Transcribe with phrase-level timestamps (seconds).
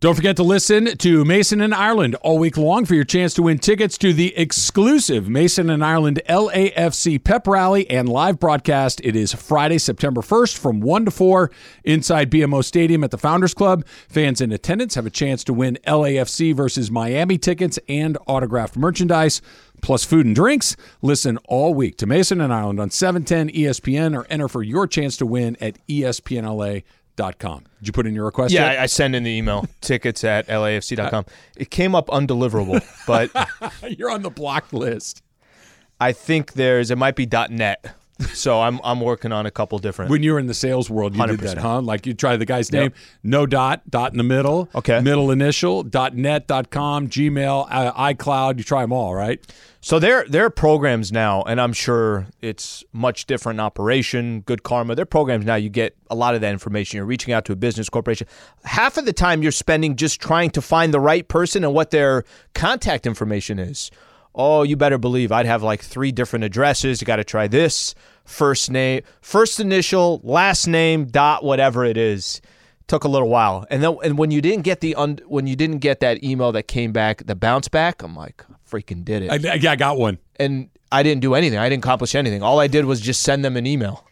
[0.00, 3.42] Don't forget to listen to Mason and Ireland all week long for your chance to
[3.42, 9.00] win tickets to the exclusive Mason and Ireland LAFC pep rally and live broadcast.
[9.02, 11.50] It is Friday, September 1st from 1 to 4
[11.82, 13.84] inside BMO Stadium at the Founders Club.
[14.08, 19.42] Fans in attendance have a chance to win LAFC versus Miami tickets and autographed merchandise
[19.82, 20.76] plus food and drinks.
[21.02, 25.16] Listen all week to Mason and Ireland on 710 ESPN or enter for your chance
[25.16, 26.84] to win at ESPNLA.com.
[27.78, 28.52] Did you put in your request?
[28.52, 28.80] Yeah, yet?
[28.80, 31.24] I, I send in the email tickets at lafc.com.
[31.26, 33.30] Uh, it came up undeliverable, but
[33.98, 35.22] You're on the blocked list.
[36.00, 37.94] I think there's it might be .net.
[38.34, 40.10] So I'm I'm working on a couple different.
[40.10, 41.60] When you were in the sales world, you did that, 100%.
[41.60, 41.80] huh?
[41.82, 42.82] Like you try the guy's Yep.
[42.82, 45.00] name, no dot, dot in the middle, Okay.
[45.00, 48.58] middle initial, dot net, dot com, Gmail, uh, iCloud.
[48.58, 49.40] You try them all, right?
[49.80, 54.40] So there there are programs now, and I'm sure it's much different operation.
[54.40, 55.54] Good Karma, there are programs now.
[55.54, 56.96] You get a lot of that information.
[56.96, 58.26] You're reaching out to a business corporation.
[58.64, 61.90] Half of the time, you're spending just trying to find the right person and what
[61.92, 62.24] their
[62.54, 63.92] contact information is.
[64.38, 67.00] Oh, you better believe I'd have like three different addresses.
[67.00, 67.94] You got to try this
[68.24, 72.40] first name, first initial, last name, dot whatever it is.
[72.86, 75.56] Took a little while, and then and when you didn't get the un, when you
[75.56, 79.46] didn't get that email that came back, the bounce back, I'm like, freaking did it
[79.46, 80.16] I, I got one.
[80.36, 81.58] and I didn't do anything.
[81.58, 82.42] I didn't accomplish anything.
[82.42, 84.06] All I did was just send them an email.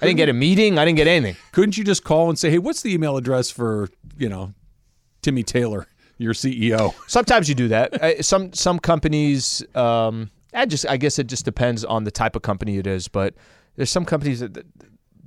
[0.00, 0.78] I didn't get a meeting.
[0.78, 1.36] I didn't get anything.
[1.50, 4.54] Couldn't you just call and say, hey, what's the email address for, you know,
[5.22, 5.88] Timmy Taylor,
[6.20, 6.94] your CEO?
[7.08, 8.02] Sometimes you do that.
[8.02, 12.36] I, some some companies, um, I just I guess it just depends on the type
[12.36, 13.08] of company it is.
[13.08, 13.34] But
[13.76, 14.66] there's some companies that, that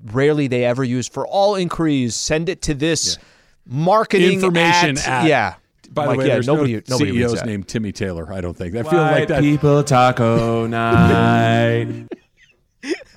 [0.06, 2.16] rarely they ever use for all inquiries.
[2.16, 3.18] Send it to this
[3.66, 5.56] marketing Information at, at- yeah.
[5.92, 8.34] By Like, the way, yeah, there's nobody no nobody reads CEO's named Timmy Taylor.
[8.34, 8.76] I don't think.
[8.76, 9.42] I feel like that.
[9.42, 12.08] people taco night.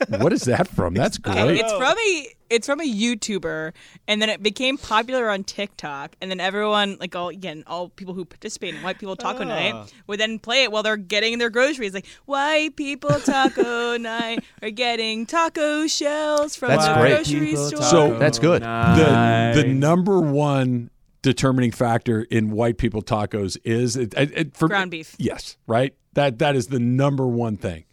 [0.08, 0.94] What is that from?
[0.94, 1.60] That's Okay, great.
[1.60, 3.72] it's from a it's from a YouTuber,
[4.06, 8.14] and then it became popular on TikTok, and then everyone like all again all people
[8.14, 9.44] who participate in White People Taco Ah.
[9.48, 11.92] Night would then play it while they're getting their groceries.
[11.94, 17.14] Like White People Taco Night are getting taco shells from That's the great.
[17.16, 17.82] grocery People store.
[17.82, 18.62] So- That's good.
[18.62, 20.90] the the number one
[21.22, 25.16] determining factor in white people tacos is it, it, it- for, Ground beef.
[25.18, 25.92] Yes, right.
[26.14, 27.84] That that is the number one thing.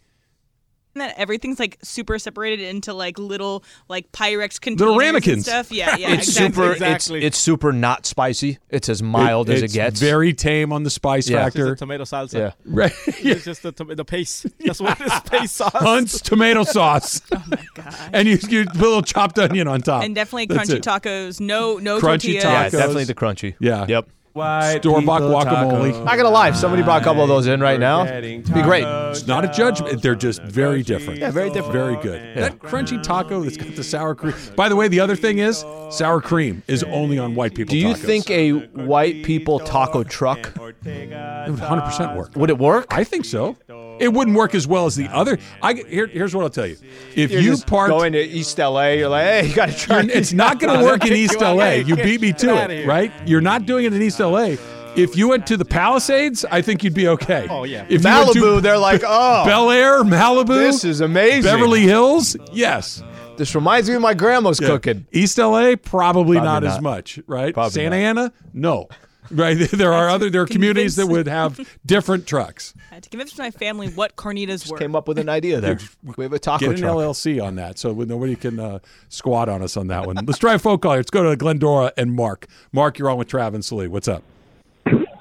[0.96, 5.46] And that everything's like super separated into like little like Pyrex containers Little and ramekins.
[5.46, 5.72] stuff.
[5.72, 6.54] Yeah, yeah, It's exactly.
[6.64, 6.72] super.
[6.74, 7.18] exactly.
[7.20, 8.60] It's it's super not spicy.
[8.70, 10.00] It's as mild as it's it gets.
[10.00, 11.44] Very tame on the spice Yeah.
[11.46, 11.70] factor.
[11.70, 12.34] Just the tomato salsa.
[12.34, 12.52] yeah.
[12.66, 12.94] Right.
[13.08, 14.46] It's just the, to- the paste.
[14.60, 15.20] That's what it is.
[15.26, 15.72] Paste sauce.
[15.74, 17.22] Hunt's tomato sauce.
[17.32, 17.96] Oh my god.
[18.14, 20.04] and you, you put a little chopped onion on top.
[20.04, 20.84] And definitely That's crunchy it.
[20.84, 21.40] tacos.
[21.40, 22.44] No, no Crunchy tortillas.
[22.44, 22.72] Yeah, Tacos.
[22.72, 23.56] definitely the crunchy.
[23.60, 23.86] Yeah.
[23.90, 24.10] Yep.
[24.34, 25.92] White Store-bought people guacamole.
[25.92, 28.42] taco Not gonna lie, if somebody brought a couple of those in right now, Getting
[28.42, 28.84] it'd be great.
[28.84, 30.02] It's not a judgment.
[30.02, 31.20] They're just very different.
[31.20, 31.74] Yeah, very different.
[31.74, 32.38] Very good.
[32.38, 34.34] That crunchy taco that's got the sour cream.
[34.56, 37.74] By the way, the other thing is sour cream is only on white people.
[37.74, 37.98] Do you tacos.
[37.98, 42.36] think a white people taco truck it would 100% work?
[42.36, 42.88] would it work?
[42.90, 43.56] I think so.
[44.00, 45.38] It wouldn't work as well as the other.
[45.62, 46.78] I here, here's what I'll tell you.
[47.16, 50.02] If You're you parked, going to East LA, you're like, hey, you got to try.
[50.02, 51.72] It's not going to work in East LA.
[51.74, 53.12] You beat me to it, right?
[53.28, 54.56] You're not doing it in East LA.
[54.96, 57.48] If you went to the Palisades, I think you'd be okay.
[57.50, 57.86] Oh, yeah.
[57.90, 61.44] If to Malibu, they're like, oh, Bel Air, Malibu, this is amazing.
[61.44, 63.02] Beverly Hills, yes.
[63.36, 65.08] This reminds me of my grandma's cooking.
[65.12, 67.54] East LA, probably, not, Probably as much, right?
[67.54, 68.22] Probably Santa not.
[68.22, 68.88] Ana, no.
[69.32, 69.58] Right?
[69.72, 72.74] There are other there are communities that would have different trucks.
[72.92, 74.78] I had to convince my family what carnitas were.
[74.78, 75.80] Came up with an idea there.
[76.18, 76.96] We have a taco Get an truck.
[76.98, 78.80] LLC on that, so nobody can uh,
[79.10, 80.18] squat on us on that one.
[80.26, 80.92] Let's try a phone call.
[80.94, 81.00] here.
[81.00, 82.48] Let's go to Glendora and Mark.
[82.72, 83.88] Mark, you're on with Travis Lee.
[83.88, 84.24] What's up?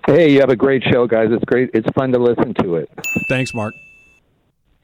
[0.07, 1.29] Hey, you have a great show, guys.
[1.31, 1.71] It's great.
[1.73, 2.91] It's fun to listen to it.
[3.29, 3.75] Thanks, Mark.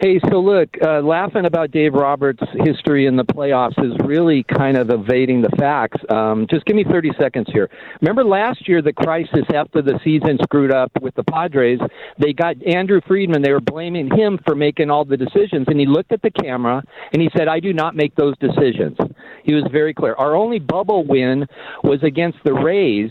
[0.01, 4.77] Hey, so look, uh, laughing about Dave Roberts' history in the playoffs is really kind
[4.77, 6.01] of evading the facts.
[6.09, 7.69] Um, just give me 30 seconds here.
[8.01, 11.81] Remember last year, the crisis after the season screwed up with the Padres?
[12.17, 13.43] They got Andrew Friedman.
[13.43, 15.67] They were blaming him for making all the decisions.
[15.67, 16.81] And he looked at the camera
[17.13, 18.97] and he said, I do not make those decisions.
[19.43, 20.15] He was very clear.
[20.15, 21.45] Our only bubble win
[21.83, 23.11] was against the Rays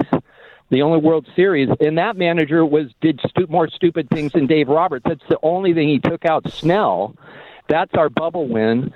[0.70, 4.68] the only World Series, and that manager was did stu- more stupid things than Dave
[4.68, 5.06] Roberts.
[5.08, 7.16] That's the only thing he took out Snell.
[7.70, 8.94] That's our bubble win.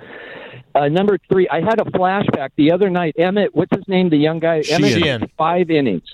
[0.74, 3.14] Uh, number three, I had a flashback the other night.
[3.18, 4.08] Emmett, what's his name?
[4.10, 4.62] The young guy.
[4.68, 5.30] Emmett, Sheehan.
[5.36, 6.10] five innings.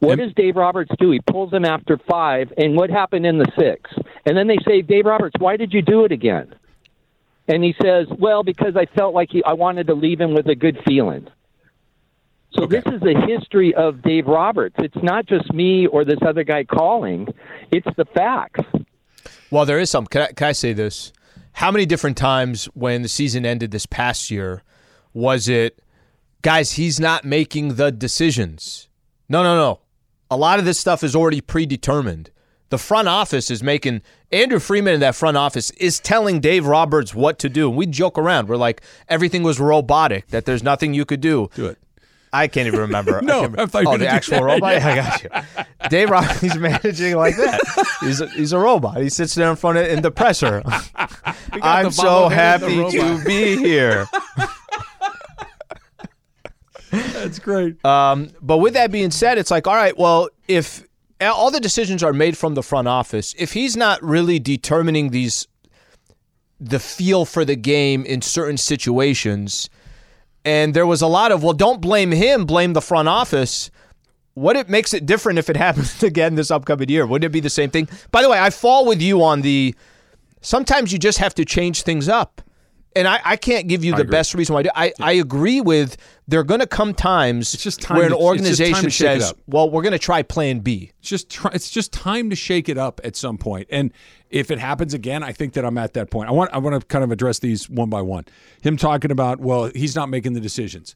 [0.00, 1.10] What does Dave Roberts do?
[1.10, 3.92] He pulls him after five, and what happened in the sixth?
[4.24, 6.54] And then they say, Dave Roberts, why did you do it again?
[7.48, 10.46] And he says, well, because I felt like he, I wanted to leave him with
[10.46, 11.28] a good feeling.
[12.52, 14.74] So this is the history of Dave Roberts.
[14.78, 17.28] It's not just me or this other guy calling;
[17.70, 18.64] it's the facts.
[19.50, 20.06] Well, there is some.
[20.06, 21.12] Can I, can I say this?
[21.52, 24.62] How many different times when the season ended this past year
[25.12, 25.82] was it,
[26.42, 28.88] guys, he's not making the decisions?
[29.28, 29.80] No, no, no.
[30.30, 32.30] A lot of this stuff is already predetermined.
[32.68, 37.12] The front office is making, Andrew Friedman in that front office is telling Dave Roberts
[37.12, 37.68] what to do.
[37.68, 38.48] And we joke around.
[38.48, 41.50] We're like, everything was robotic, that there's nothing you could do.
[41.54, 41.78] Do it.
[42.32, 43.20] I can't even remember.
[43.30, 44.74] No, I can't I thought oh, the actual robot.
[44.74, 45.88] Yeah, I got you.
[45.88, 47.60] Dave he's managing like that.
[48.00, 48.98] He's a, he's a robot.
[48.98, 50.62] He sits there in front of in the presser.
[51.52, 54.06] I'm the so bobblehead and the happy to be here.
[56.90, 57.84] That's great.
[57.84, 60.84] Um, but with that being said, it's like, all right, well, if
[61.20, 65.46] all the decisions are made from the front office, if he's not really determining these,
[66.58, 69.70] the feel for the game in certain situations,
[70.44, 73.70] and there was a lot of, well, don't blame him, blame the front office.
[74.34, 77.06] What it makes it different if it happens again this upcoming year?
[77.06, 77.88] Wouldn't it be the same thing?
[78.10, 79.74] By the way, I fall with you on the.
[80.40, 82.40] Sometimes you just have to change things up,
[82.96, 84.60] and I, I can't give you the best reason why.
[84.60, 84.70] I, do.
[84.74, 85.96] I I agree with.
[86.26, 88.74] There are going to come times It's just time where an to- it's just time
[88.74, 89.38] organization to shake it says, up.
[89.46, 92.68] "Well, we're going to try Plan B." It's just try, it's just time to shake
[92.68, 93.68] it up at some point.
[93.70, 93.92] And
[94.28, 96.28] if it happens again, I think that I'm at that point.
[96.28, 98.24] I want I want to kind of address these one by one.
[98.62, 100.94] Him talking about well, he's not making the decisions.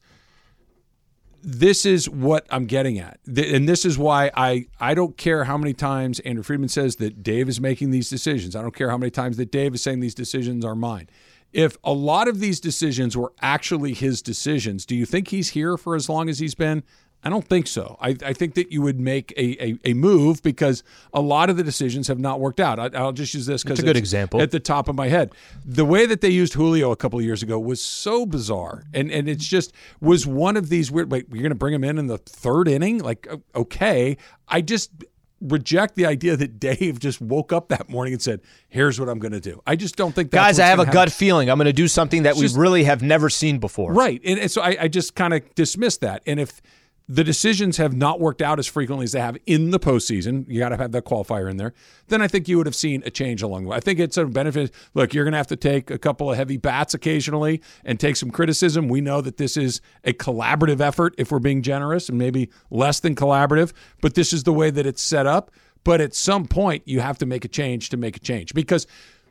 [1.46, 5.44] This is what I'm getting at, Th- and this is why I I don't care
[5.44, 8.56] how many times Andrew Friedman says that Dave is making these decisions.
[8.56, 11.06] I don't care how many times that Dave is saying these decisions are mine.
[11.54, 15.76] If a lot of these decisions were actually his decisions, do you think he's here
[15.76, 16.82] for as long as he's been?
[17.26, 17.96] I don't think so.
[18.02, 20.82] I, I think that you would make a, a, a move because
[21.14, 22.78] a lot of the decisions have not worked out.
[22.78, 24.42] I, I'll just use this because It's a good example.
[24.42, 25.32] at the top of my head.
[25.64, 29.10] The way that they used Julio a couple of years ago was so bizarre, and
[29.10, 29.72] and it's just
[30.02, 31.10] was one of these weird.
[31.10, 34.18] Wait, you're going to bring him in in the third inning, like okay.
[34.46, 34.90] I just
[35.40, 39.18] reject the idea that Dave just woke up that morning and said, "Here's what I'm
[39.18, 41.50] going to do." I just don't think that's Guys, I have a gonna gut feeling
[41.50, 43.92] I'm going to do something that we just- really have never seen before.
[43.92, 44.20] Right.
[44.24, 46.22] And, and so I, I just kind of dismiss that.
[46.26, 46.60] And if
[47.06, 50.58] the decisions have not worked out as frequently as they have in the postseason, you
[50.58, 51.74] got to have that qualifier in there,
[52.08, 53.76] then I think you would have seen a change along the way.
[53.76, 54.72] I think it's a benefit.
[54.94, 58.16] Look, you're going to have to take a couple of heavy bats occasionally and take
[58.16, 58.88] some criticism.
[58.88, 63.00] We know that this is a collaborative effort, if we're being generous, and maybe less
[63.00, 65.50] than collaborative, but this is the way that it's set up.
[65.84, 68.86] But at some point, you have to make a change to make a change because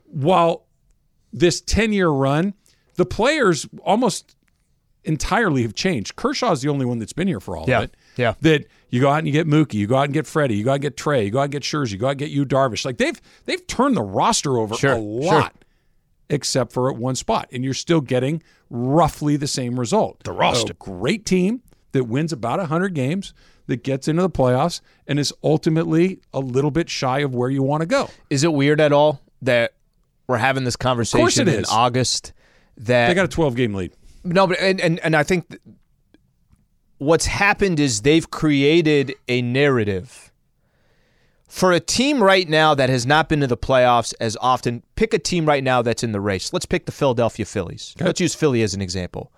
[0.06, 0.68] while
[1.32, 2.54] this 10 year run,
[2.96, 4.36] the players almost
[5.06, 6.16] entirely have changed.
[6.16, 7.96] Kershaw's the only one that's been here for all Yeah, of it.
[8.18, 8.34] yeah.
[8.42, 10.64] That you go out and you get Mookie, you go out and get Freddie, you
[10.64, 12.20] go out and get Trea, you go out and get Scherzer, you go out and
[12.20, 12.86] get you Darvish.
[12.86, 15.54] Like they've they've turned the roster over Sure, a lot,
[16.30, 20.24] except for at one spot, and you're still getting roughly the same result.
[20.24, 23.34] The roster, a great team that wins about hundred games.
[23.68, 27.64] That gets into the playoffs and is ultimately a little bit shy of where you
[27.64, 28.10] want to go.
[28.30, 29.74] Is it weird at all that
[30.28, 31.70] we're having this conversation it in is.
[31.70, 32.34] August?
[32.76, 33.94] That They got a 12 game lead.
[34.24, 35.62] No, but and, and and I think th-
[36.98, 40.32] what's happened is they've created a narrative
[41.48, 44.82] for a team right now that has not been to the playoffs as often.
[44.96, 46.52] Pick a team right now that's in the race.
[46.54, 47.94] Let's pick the Philadelphia Phillies.
[48.00, 49.32] Let's use Philly as an example.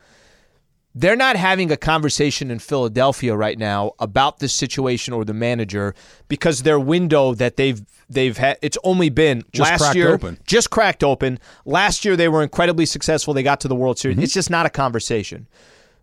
[0.98, 5.94] They're not having a conversation in Philadelphia right now about this situation or the manager
[6.30, 10.38] because their window that they've they've had it's only been Just last cracked year open.
[10.46, 11.38] just cracked open.
[11.66, 13.34] Last year they were incredibly successful.
[13.34, 14.02] They got to the World Mm-hmm.
[14.14, 14.20] Series.
[14.20, 15.48] It's just not a conversation.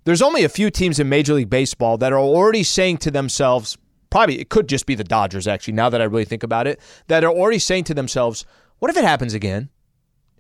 [0.04, 3.78] There's only a few teams in Major League Baseball that are already saying to themselves,
[4.10, 6.80] probably it could just be the Dodgers actually, now that I really think about it,
[7.06, 8.44] that are already saying to themselves,
[8.78, 9.70] what if it happens again?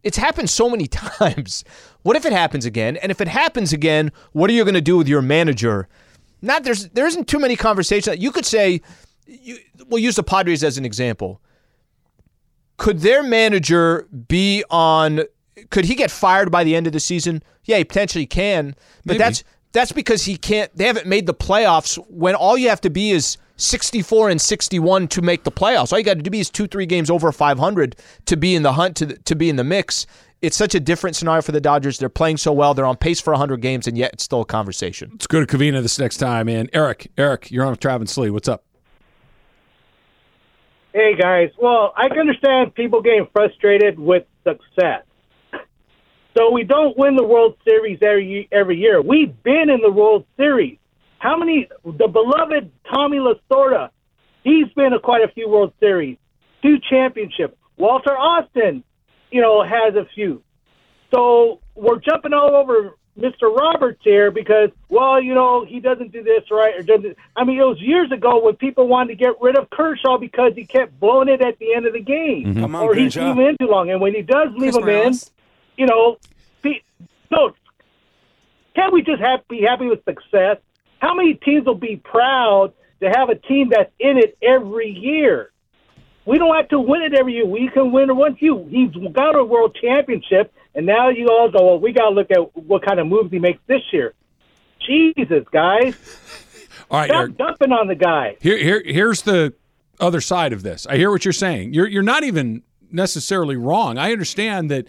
[0.02, 1.64] It's happened so many times.
[2.02, 2.96] What if it happens again?
[2.96, 5.88] And if it happens again, what are you going to do with your manager?
[6.40, 8.18] Not there's there isn't too many conversations.
[8.18, 8.80] You could say,
[9.26, 11.40] you, we'll use the Padres as an example.
[12.78, 15.22] could their manager be on?
[15.70, 17.42] Could he get fired by the end of the season?
[17.64, 19.18] Yeah, he potentially can, but Maybe.
[19.18, 20.74] that's that's because he can't.
[20.76, 25.08] They haven't made the playoffs when all you have to be is 64 and 61
[25.08, 25.92] to make the playoffs.
[25.92, 28.72] All you got to be is two, three games over 500 to be in the
[28.72, 30.06] hunt to to be in the mix.
[30.40, 31.98] It's such a different scenario for the Dodgers.
[31.98, 32.74] They're playing so well.
[32.74, 35.10] They're on pace for 100 games, and yet it's still a conversation.
[35.12, 36.48] Let's go to Covina this next time.
[36.48, 38.30] And Eric, Eric, you're on with Travis Lee.
[38.30, 38.64] What's up?
[40.92, 45.04] Hey guys, well, I can understand people getting frustrated with success.
[46.36, 49.00] So we don't win the World Series every every year.
[49.00, 50.78] We've been in the World Series.
[51.22, 51.68] How many?
[51.84, 53.90] The beloved Tommy Lasorda,
[54.42, 56.18] he's been to quite a few World Series,
[56.62, 57.56] two championships.
[57.76, 58.82] Walter Alston,
[59.30, 60.42] you know, has a few.
[61.14, 63.56] So we're jumping all over Mr.
[63.56, 67.16] Roberts here because, well, you know, he doesn't do this right or doesn't.
[67.36, 70.54] I mean, it was years ago when people wanted to get rid of Kershaw because
[70.56, 72.62] he kept blowing it at the end of the game, mm-hmm.
[72.62, 73.28] Come on, or he's Kershaw.
[73.28, 73.90] leaving in too long.
[73.90, 75.18] And when he does leave Chris him in,
[75.76, 76.16] you know,
[76.62, 76.82] be,
[77.30, 77.52] no,
[78.74, 80.56] can't we just have be happy with success?
[81.02, 85.50] How many teams will be proud to have a team that's in it every year?
[86.24, 87.44] We don't have to win it every year.
[87.44, 88.36] We can win it once.
[88.38, 91.66] You he's got a world championship, and now you all go.
[91.66, 94.14] Well, we got to look at what kind of moves he makes this year.
[94.86, 95.96] Jesus, guys,
[96.90, 97.36] All right, stop Eric.
[97.36, 98.36] dumping on the guy.
[98.40, 99.54] Here, here, here's the
[99.98, 100.86] other side of this.
[100.86, 101.74] I hear what you're saying.
[101.74, 103.98] You're you're not even necessarily wrong.
[103.98, 104.86] I understand that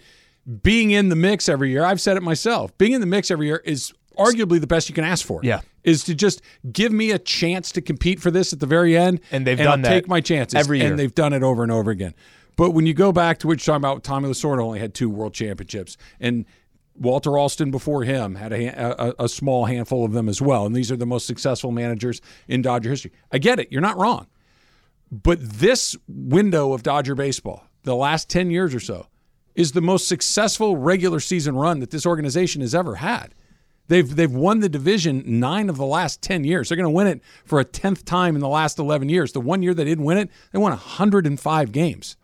[0.62, 1.84] being in the mix every year.
[1.84, 2.76] I've said it myself.
[2.78, 5.40] Being in the mix every year is arguably the best you can ask for.
[5.42, 5.60] Yeah.
[5.84, 6.40] Is to just
[6.72, 9.66] give me a chance to compete for this at the very end, And they've I'll
[9.66, 10.88] done that Take my chances every year.
[10.90, 12.14] and they've done it over and over again.
[12.56, 15.10] But when you go back to what you're talking about, Tommy Lasorda only had two
[15.10, 16.44] world championships, and
[16.96, 20.64] Walter Alston before him had a, a, a small handful of them as well.
[20.64, 23.10] And these are the most successful managers in Dodger history.
[23.32, 23.72] I get it.
[23.72, 24.28] You're not wrong.
[25.10, 29.08] But this window of Dodger baseball, the last 10 years or so,
[29.56, 33.34] is the most successful regular season run that this organization has ever had.
[33.88, 36.68] They've they've won the division nine of the last ten years.
[36.68, 39.32] They're going to win it for a tenth time in the last eleven years.
[39.32, 42.16] The one year they didn't win it, they won hundred and five games.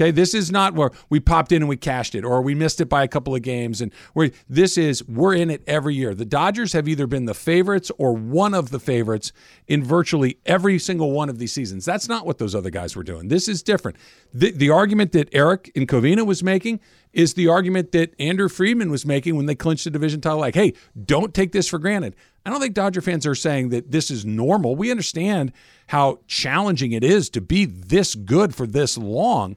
[0.00, 2.80] Okay, this is not where we popped in and we cashed it, or we missed
[2.80, 3.80] it by a couple of games.
[3.80, 6.14] And we this is we're in it every year.
[6.14, 9.32] The Dodgers have either been the favorites or one of the favorites
[9.66, 11.84] in virtually every single one of these seasons.
[11.84, 13.26] That's not what those other guys were doing.
[13.26, 13.96] This is different.
[14.32, 16.78] The, the argument that Eric in Covina was making
[17.12, 20.38] is the argument that Andrew Friedman was making when they clinched the division title.
[20.38, 20.74] Like, hey,
[21.06, 22.14] don't take this for granted.
[22.46, 24.76] I don't think Dodger fans are saying that this is normal.
[24.76, 25.52] We understand
[25.88, 29.56] how challenging it is to be this good for this long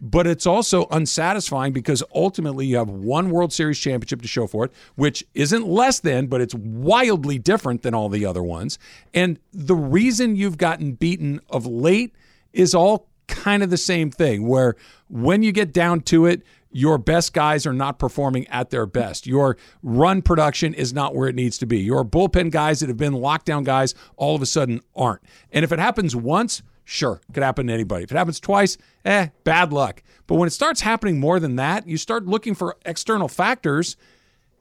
[0.00, 4.64] but it's also unsatisfying because ultimately you have one World Series championship to show for
[4.66, 8.78] it, which isn't less than, but it's wildly different than all the other ones.
[9.14, 12.14] And the reason you've gotten beaten of late
[12.52, 14.76] is all kind of the same thing, where
[15.08, 19.26] when you get down to it, your best guys are not performing at their best.
[19.26, 21.78] Your run production is not where it needs to be.
[21.78, 25.22] Your bullpen guys that have been lockdown guys all of a sudden aren't.
[25.50, 28.04] And if it happens once, Sure, could happen to anybody.
[28.04, 30.04] If it happens twice, eh, bad luck.
[30.28, 33.96] But when it starts happening more than that, you start looking for external factors,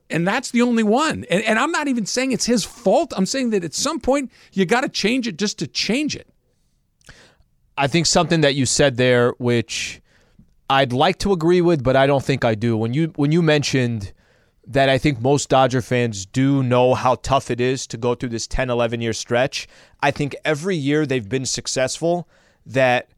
[0.09, 1.23] and that's the only one.
[1.29, 3.13] And, and I'm not even saying it's his fault.
[3.15, 6.27] I'm saying that at some point you got to change it just to change it.
[7.77, 10.01] I think something that you said there, which
[10.67, 12.75] I'd like to agree with, but I don't think I do.
[12.75, 14.13] When you when you mentioned
[14.67, 18.29] that I think most Dodger fans do know how tough it is to go through
[18.29, 19.67] this 10, 11 year stretch.
[20.01, 22.27] I think every year they've been successful
[22.65, 23.09] that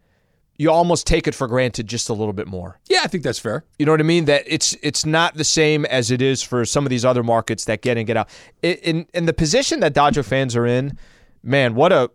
[0.58, 2.80] you almost take it for granted just a little bit more.
[2.90, 3.64] Yeah, I think that's fair.
[3.78, 4.26] You know what I mean?
[4.26, 7.66] That it's it's not the same as it is for some of these other markets
[7.66, 8.30] that get in get out.
[8.62, 10.98] In in, in the position that Dodger fans are in,
[11.44, 12.10] man, what a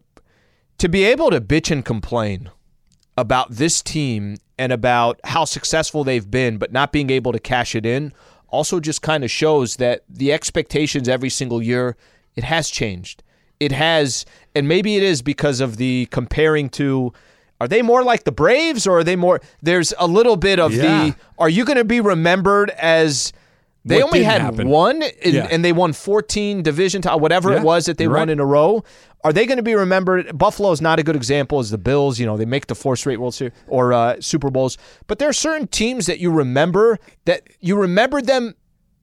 [0.79, 2.51] to be able to bitch and complain
[3.17, 7.75] about this team and about how successful they've been, but not being able to cash
[7.75, 8.13] it in,
[8.53, 11.97] also just kind of shows that the expectations every single year
[12.37, 13.23] it has changed.
[13.59, 17.13] It has, and maybe it is because of the comparing to.
[17.61, 19.41] Are they more like the Braves, or are they more?
[19.63, 20.83] There's a little bit of Yeah.
[20.83, 21.15] the.
[21.39, 23.33] Are you going to be remembered as?
[23.85, 24.69] They What only had happen.
[24.69, 25.49] one, and, Yeah.
[25.51, 28.29] and they won 14 division, ti- whatever Yeah, it was that they won right.
[28.31, 28.85] in a row.
[29.25, 30.37] Are they going to be remembered?
[30.39, 32.19] Buffalo is not a good example as the Bills.
[32.21, 35.29] You know, they make the four straight World Series or uh, Super Bowls, but there
[35.29, 38.55] are certain teams that you remember that you remember them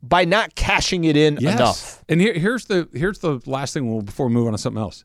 [0.02, 1.56] by not cashing it in Yes.
[1.56, 2.04] enough.
[2.08, 4.82] And here, here's the here's the last thing we'll, before we move on to something
[4.82, 5.04] else.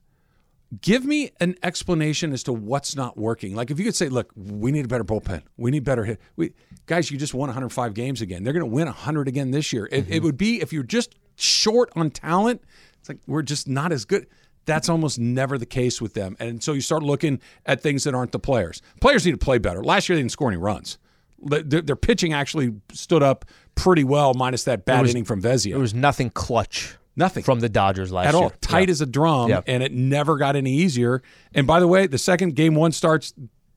[0.80, 3.54] Give me an explanation as to what's not working.
[3.54, 5.42] Like if you could say, "Look, we need a better bullpen.
[5.56, 6.52] We need better hit." We
[6.86, 8.44] guys, you just won 105 games again.
[8.44, 9.86] They're going to win 100 again this year.
[9.86, 10.24] It, it mm-hmm.
[10.24, 12.62] would be if you're just short on talent.
[13.00, 14.26] It's like we're just not as good.
[14.66, 16.36] That's almost never the case with them.
[16.40, 18.80] And so you start looking at things that aren't the players.
[19.00, 19.84] Players need to play better.
[19.84, 20.98] Last year they didn't score any runs.
[21.42, 25.72] Their, their pitching actually stood up pretty well, minus that bad was- inning from Vesia.
[25.72, 28.42] There was nothing clutch Nothing from the Dodgers last at year.
[28.42, 28.50] all.
[28.61, 28.92] Tight Yeah.
[28.92, 29.61] as a drum, Yeah.
[29.66, 31.23] and it never got any easier.
[31.54, 33.33] And by the way, the second game one starts,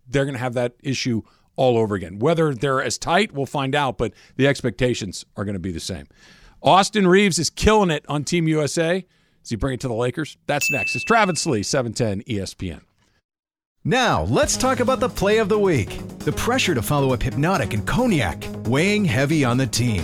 [0.09, 1.21] they're going to have that issue
[1.55, 2.19] all over again.
[2.19, 5.79] Whether they're as tight, we'll find out, but the expectations are going to be the
[5.79, 6.07] same.
[6.63, 9.05] Austin Reaves is killing it on Team USA.
[9.43, 10.37] Does he bring it to the Lakers?
[10.47, 10.95] That's next.
[10.95, 12.81] It's Travis Lee, E 710 ESPN.
[13.83, 16.01] Now, let's talk about the play of the week.
[16.19, 20.03] The pressure to follow up Hypnotic and Cognac, weighing heavy on the team.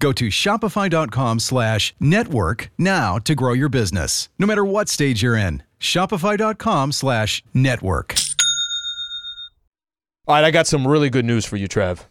[0.00, 5.36] Go to shopify.com slash network now to grow your business, no matter what stage you're
[5.36, 5.62] in.
[5.80, 8.14] Shopify.com slash network.
[10.26, 12.08] All right, I got some really good news for you, Trev.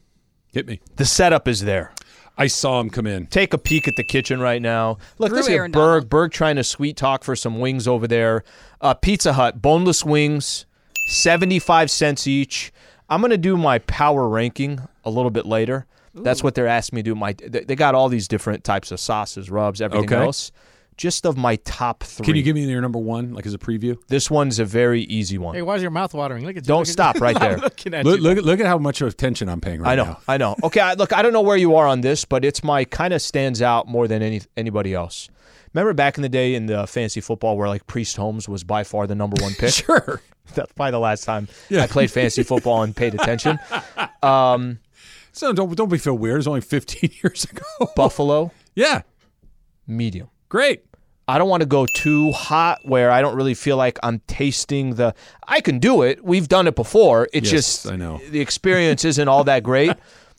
[0.53, 0.79] Hit me.
[0.97, 1.93] The setup is there.
[2.37, 3.27] I saw him come in.
[3.27, 4.97] Take a peek at the kitchen right now.
[5.17, 6.09] Look, Through this is Aaron Berg.
[6.09, 8.43] Berg trying to sweet talk for some wings over there.
[8.81, 10.65] Uh, Pizza Hut, boneless wings,
[11.09, 12.71] 75 cents each.
[13.09, 15.85] I'm going to do my power ranking a little bit later.
[16.13, 17.15] That's what they're asking me to do.
[17.15, 20.23] My They they got all these different types of sauces, rubs, everything Okay.
[20.23, 20.51] else.
[20.95, 22.23] Just of my top three.
[22.23, 23.97] Can you give me your number one, like as a preview?
[24.09, 25.55] this one's a very easy one.
[25.55, 26.45] Hey, why is your mouth watering?
[26.45, 26.67] Look at you.
[26.67, 27.53] Don't Look at- stop right there.
[27.53, 28.23] I'm looking at Look, you.
[28.23, 30.19] look, at- look at how much attention I'm paying right I know, now.
[30.27, 30.55] I know.
[30.63, 33.11] Okay, I, look, I don't know where you are on this, but it's my kind
[33.11, 35.29] of stands out more than any anybody else.
[35.73, 38.83] Remember back in the day in the fantasy football where like Priest Holmes was by
[38.83, 39.73] far the number one pick?
[39.73, 40.21] Sure.
[40.53, 43.57] That's probably the last time I played fantasy football and paid attention.
[44.21, 44.79] Um,
[45.33, 46.37] So don't don't be feel weird.
[46.37, 47.91] It's only 15 years ago.
[47.95, 49.01] Buffalo, yeah,
[49.87, 50.29] medium.
[50.49, 50.85] great.
[51.25, 54.95] I don't want to go too hot where I don't really feel like I'm tasting
[54.95, 55.15] the.
[55.47, 56.23] I can do it.
[56.23, 57.29] We've done it before.
[57.33, 58.19] It's Yes, just I know.
[58.29, 59.95] the experience isn't all that great.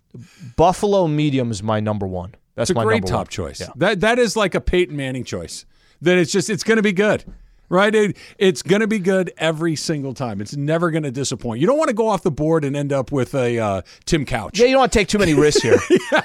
[0.57, 2.35] Buffalo medium is my number one.
[2.55, 3.27] That's It's a my great number top one.
[3.29, 3.61] choice.
[3.61, 3.69] Yeah.
[3.77, 5.65] That that is like a Peyton Manning choice.
[6.03, 7.25] That it's just it's going to be good,
[7.69, 7.95] right?
[7.95, 10.41] It, it's going to be good every single time.
[10.41, 11.61] It's never going to disappoint.
[11.61, 14.25] You don't want to go off the board and end up with a uh, Tim
[14.25, 14.59] Couch.
[14.59, 15.79] Yeah, you don't want to take too many risks here.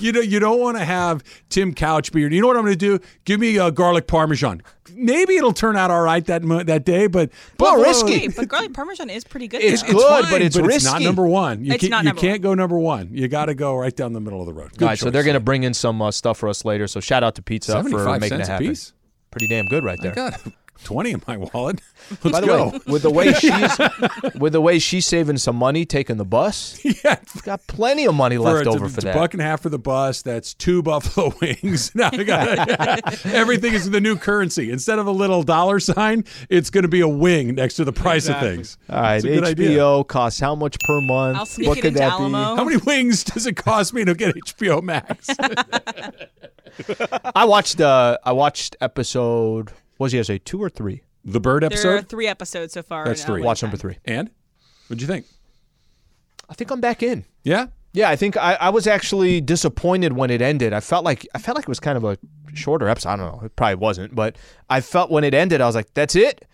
[0.00, 2.32] You know, you don't want to have Tim Couch beard.
[2.32, 3.04] You know what I'm going to do?
[3.26, 4.62] Give me a garlic parmesan.
[4.94, 8.18] Maybe it'll turn out all right that mo- that day, but Well, Buffalo- risky.
[8.20, 9.60] Hey, but garlic parmesan is pretty good.
[9.60, 9.92] It's though.
[9.92, 10.22] good.
[10.22, 11.04] fine, but it's not risky.
[11.04, 11.64] number one.
[11.64, 13.10] You It's can't, not you can't go number one.
[13.12, 14.72] You got to go right down the middle of the road.
[14.72, 16.86] Good All right, so they're going to bring in some uh, stuff for us later.
[16.88, 18.66] So shout out to Pizza for making cents it a happen.
[18.68, 18.94] piece?
[19.30, 20.32] Pretty damn good right there.
[20.76, 21.80] I got 20 in my wallet.
[22.10, 22.68] Let's By the go.
[22.68, 23.78] way, with the way she's
[24.40, 28.36] with the way she's saving some money taking the bus, yeah, got plenty of money
[28.38, 29.14] left for, over it's for a that.
[29.14, 30.22] buck and a half for the bus.
[30.22, 31.94] That's two buffalo wings.
[31.94, 34.70] Now I got everything is the new currency.
[34.70, 37.92] Instead of a little dollar sign, it's going to be a wing next to the
[37.92, 38.48] price Exactly.
[38.48, 38.78] of things.
[38.90, 39.78] All right, It's a good idea.
[39.78, 41.38] HBO costs how much per month?
[41.38, 42.56] I'll sneak what it could into that Alamo.
[42.56, 45.28] How many wings does it cost me to get HBO Max?
[47.34, 47.80] I watched.
[47.80, 49.72] Uh, I watched episode.
[49.96, 51.02] What was he say two or three?
[51.26, 51.82] the bird episode.
[51.84, 52.10] There are episode.
[52.10, 53.06] three episodes so far.
[53.06, 53.40] That's three.
[53.40, 53.96] Watch number three.
[54.04, 54.30] And
[54.88, 55.24] what'd you think?
[56.50, 57.24] I think I'm back in.
[57.44, 60.72] Yeah, Yeah, I think I, I was actually disappointed when it ended.
[60.74, 62.18] I felt like I felt like it was kind of a
[62.54, 63.08] shorter episode.
[63.10, 63.46] I don't know.
[63.46, 64.36] It probably wasn't, but
[64.68, 66.44] I felt when it ended, I was like, "That's it."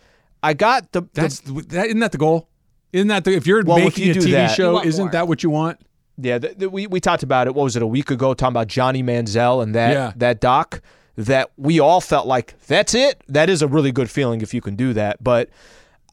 [0.43, 1.87] I got the, the that's that.
[1.87, 2.49] Isn't that the goal?
[2.93, 4.81] Isn't that the if you're Well, if making you a do TV that- show?
[4.85, 5.11] Isn't more.
[5.13, 5.81] that what you want?
[6.19, 7.55] Yeah, th th we we talked about it.
[7.55, 8.35] What was it a week ago?
[8.35, 10.13] Talking about Johnny Manziel and that Yeah.
[10.17, 10.81] that doc.
[11.17, 13.23] That we all felt like that's it.
[13.29, 15.23] That is a really good feeling if you can do that.
[15.23, 15.51] But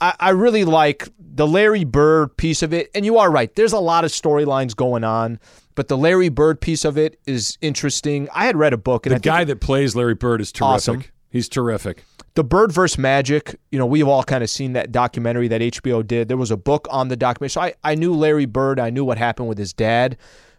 [0.01, 2.89] I, I really like the Larry Bird piece of it.
[2.93, 3.53] And you are right.
[3.55, 5.39] There's a lot of storylines going on,
[5.75, 8.27] but the Larry Bird piece of it is interesting.
[8.33, 10.73] I had read a book and The guy that plays Larry Bird is terrific.
[10.73, 11.03] Awesome.
[11.29, 12.03] He's terrific.
[12.35, 12.97] the Bird vs.
[12.97, 16.27] Magic, you know, we've all kind of seen that documentary that HBO did.
[16.29, 17.49] There was a book on the documentary.
[17.51, 18.79] So I, I knew Larry Bird.
[18.79, 20.17] I knew what happened with his dad.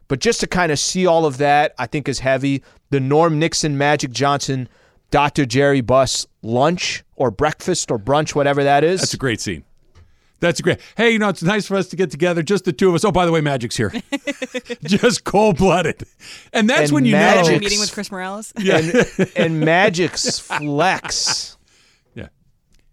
[0.09, 2.63] But just to kind of see all of that, I think is heavy.
[2.91, 4.69] The Norm Nixon Magic Johnson
[5.11, 5.45] Dr.
[5.47, 9.01] Jerry Buss lunch or breakfast or brunch, whatever that is.
[9.01, 9.65] That's a great scene.
[10.41, 10.79] That's great.
[10.97, 13.05] Hey, you know, it's nice for us to get together, just the two of us.
[13.05, 13.93] Oh, by the way, Magic's here.
[14.85, 16.05] just cold blooded.
[16.53, 17.59] And that's And when you Magic's- know.
[17.59, 18.53] meeting with Chris Morales.
[18.59, 18.81] Yeah.
[19.35, 21.57] and Magic's flex.
[22.15, 22.29] Yeah.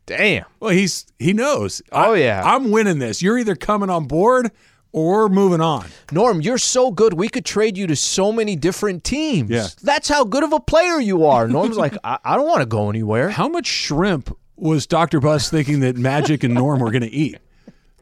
[0.07, 0.45] Damn.
[0.59, 1.81] Well, he's he knows.
[1.91, 2.41] Oh, I- yeah.
[2.43, 3.21] I'm winning this.
[3.21, 4.51] You're either coming on board
[4.95, 5.85] or moving on.
[6.13, 7.13] Norm, you're so good.
[7.13, 9.49] We could trade you to so many different teams.
[9.49, 9.67] Yeah.
[9.83, 11.49] That's how good of a player you are.
[11.49, 13.29] Norm's like, I, I don't want to go anywhere.
[13.29, 15.19] How much shrimp was Dr.
[15.19, 17.35] Buss thinking that Magic and Norm were going to eat?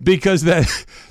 [0.04, 0.68] Because that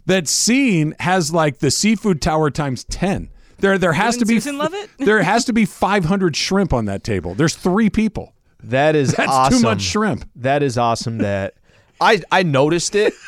[0.07, 3.29] that scene has like the seafood tower times 10.
[3.59, 4.89] There there has Wouldn't to be Susan love it?
[5.01, 7.35] there has to be 500 shrimp on that table.
[7.35, 8.35] There's 3 people.
[8.63, 9.59] That is That's awesome.
[9.59, 10.29] too much shrimp.
[10.37, 11.55] That is awesome that
[12.01, 13.15] I I noticed it.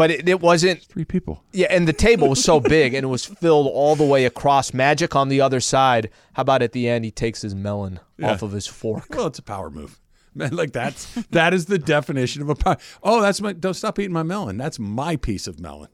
[0.00, 1.44] But it, it wasn't 3 people.
[1.52, 4.72] Yeah, and the table was so big and it was filled all the way across.
[4.72, 6.08] Magic on the other side.
[6.32, 8.30] How about at the end he takes his melon Yeah.
[8.32, 9.08] off of his fork?
[9.10, 10.00] Well, it's a power move.
[10.34, 12.78] Man, like that's that is the definition of a power.
[13.02, 14.56] Oh, that's my don't stop eating my melon.
[14.56, 15.88] That's my piece of melon.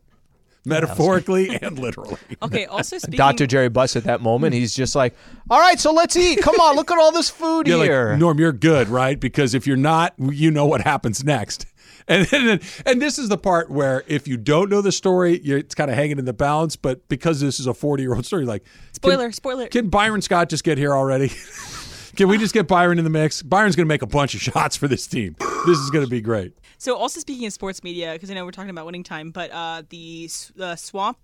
[0.65, 2.17] Metaphorically and literally.
[2.43, 2.67] Okay.
[2.67, 3.17] Also speaking.
[3.17, 3.47] Dr.
[3.49, 5.17] Jerry Buss at that moment, he's just like,
[5.51, 6.43] "All right, so let's eat.
[6.43, 9.19] Come on, look at all this food You're here." like, Norm, you're good, right?
[9.19, 11.67] Because if you're not, you know what happens next.
[12.09, 15.59] And and, and this is the part where if you don't know the story, you're,
[15.59, 16.77] it's kind of hanging in the balance.
[16.77, 19.33] But because this is a 40 year old story, like Spoiler.
[19.33, 19.67] Spoiler.
[19.67, 21.33] can Byron Scott just get here already?
[22.17, 23.43] can we just get Byron in the mix?
[23.43, 25.35] Byron's going to make a bunch of shots for this team.
[25.67, 26.57] This is going to be great.
[26.79, 29.51] So also speaking of sports media, because I know we're talking about winning time, but
[29.51, 31.19] uh, the uh, Swamp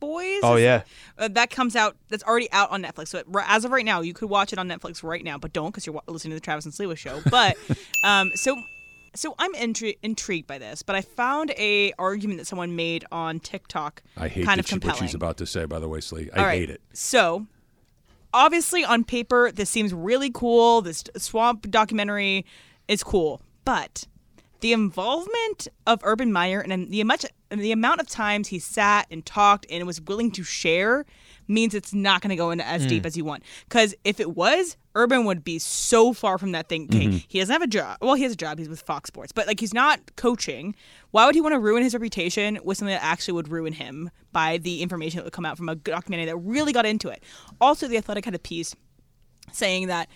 [0.00, 0.40] Boys.
[0.42, 0.82] Oh, yeah.
[1.16, 1.96] uh, that comes out.
[2.08, 3.08] That's already out on Netflix.
[3.08, 5.52] So it, as of right now, you could watch it on Netflix right now, but
[5.54, 7.20] don't because you're wa- listening to the Travis and Sliwa show.
[7.30, 7.56] But
[8.04, 8.54] um, so.
[9.16, 13.40] So I'm intri- intrigued by this, but I found a argument that someone made on
[13.40, 16.30] TikTok I hate kind of she, what she's about to say, by the way, Slee.
[16.32, 16.58] I All right.
[16.58, 16.80] hate it.
[16.92, 17.46] So,
[18.32, 20.82] obviously, on paper, this seems really cool.
[20.82, 22.44] This swamp documentary
[22.88, 24.04] is cool, but
[24.60, 29.24] the involvement of Urban Meyer and the much the amount of times he sat and
[29.24, 31.06] talked and was willing to share
[31.48, 32.88] means it's not going to go in as hmm.
[32.88, 33.42] deep as you want.
[33.68, 36.84] Because if it was, Urban would be so far from that thing.
[36.84, 37.18] Okay, mm-hmm.
[37.28, 37.98] he doesn't have a job.
[38.00, 38.58] Well, he has a job.
[38.58, 40.74] He's with Fox Sports, but like he's not coaching.
[41.10, 44.10] Why would he want to ruin his reputation with something that actually would ruin him
[44.32, 47.22] by the information that would come out from a documentary that really got into it?
[47.60, 48.74] Also, the Athletic had a piece
[49.52, 50.08] saying that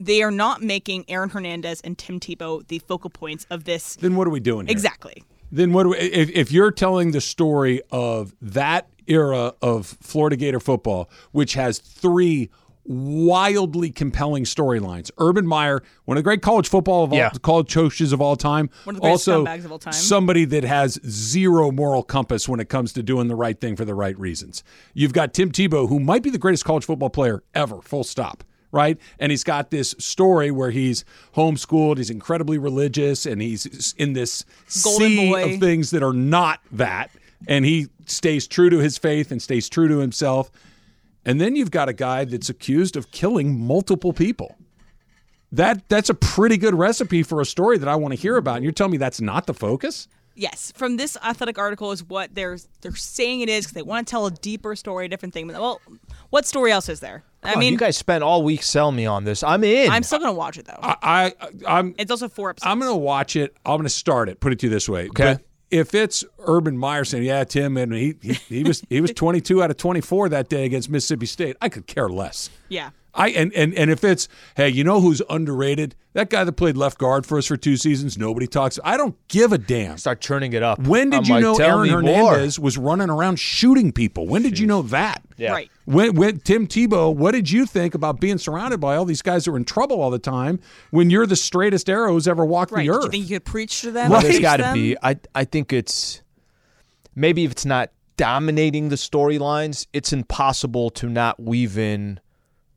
[0.00, 3.96] they are not making Aaron Hernandez and Tim Tebow the focal points of this.
[3.96, 4.72] Then what are we doing here?
[4.72, 5.22] Exactly.
[5.52, 10.36] Then what do we, if, if you're telling the story of that era of Florida
[10.36, 12.50] Gator football, which has three
[12.84, 15.10] wildly compelling storylines.
[15.18, 17.30] Urban Meyer, one of the great college football of all, Yeah.
[17.42, 18.70] college coaches of all time.
[18.84, 19.92] One of the greatest also, scumbags of all time.
[19.92, 23.84] somebody that has zero moral compass when it comes to doing the right thing for
[23.84, 24.64] the right reasons.
[24.94, 28.44] You've got Tim Tebow, who might be the greatest college football player ever, full stop.
[28.74, 28.96] Right.
[29.18, 31.04] And he's got this story where he's
[31.36, 34.46] homeschooled, he's incredibly religious, and he's in this
[34.82, 35.54] Golden sea boy.
[35.54, 37.10] of things that are not that.
[37.46, 40.50] And he stays true to his faith and stays true to himself.
[41.24, 44.56] And then you've got a guy that's accused of killing multiple people.
[45.52, 48.56] That that's a pretty good recipe for a story that I want to hear about.
[48.56, 50.08] And you're telling me that's not the focus?
[50.34, 54.06] Yes, from this athletic article is what they're they're saying it is because they want
[54.06, 55.48] to tell a deeper story, a different thing.
[55.48, 55.82] Well,
[56.30, 57.22] what story else is there?
[57.42, 59.42] I Come on, mean, you guys spent all week selling me on this.
[59.42, 59.90] I'm in.
[59.90, 60.78] I'm still gonna watch it though.
[60.82, 61.32] I, I
[61.66, 62.70] I'm it's also four episodes.
[62.70, 63.54] I'm going to watch it.
[63.66, 64.40] I'm going to start it.
[64.40, 65.08] Put it to you this way.
[65.08, 65.34] Okay.
[65.34, 69.10] But if it's Urban Meyer saying, "Yeah, Tim, and he, he he was he was
[69.16, 72.50] 22 out of 24 that day against Mississippi State," I could care less.
[72.68, 72.90] yeah.
[73.14, 75.94] I and, and and if it's hey, you know who's underrated?
[76.14, 78.16] That guy that played left guard for us for two seasons.
[78.18, 78.78] Nobody talks.
[78.84, 79.96] I don't give a damn.
[79.98, 80.78] Start churning it up.
[80.80, 82.30] When did I'm you like, know tell Aaron me more.
[82.32, 84.26] Hernandez was running around shooting people?
[84.26, 85.22] When did you know that?
[85.38, 85.52] Yeah.
[85.52, 85.70] Right.
[85.86, 89.44] When, when Tim Tebow, what did you think about being surrounded by all these guys
[89.46, 92.72] that were in trouble all the time when you're the straightest arrow who's ever walked
[92.72, 92.86] Right.
[92.86, 93.04] the Did earth?
[93.04, 94.10] you think you could preach to them?
[94.10, 94.96] Well, or there's teach got to be.
[95.02, 96.22] I I think it's
[97.14, 102.20] maybe if it's not dominating the storylines, it's impossible to not weave in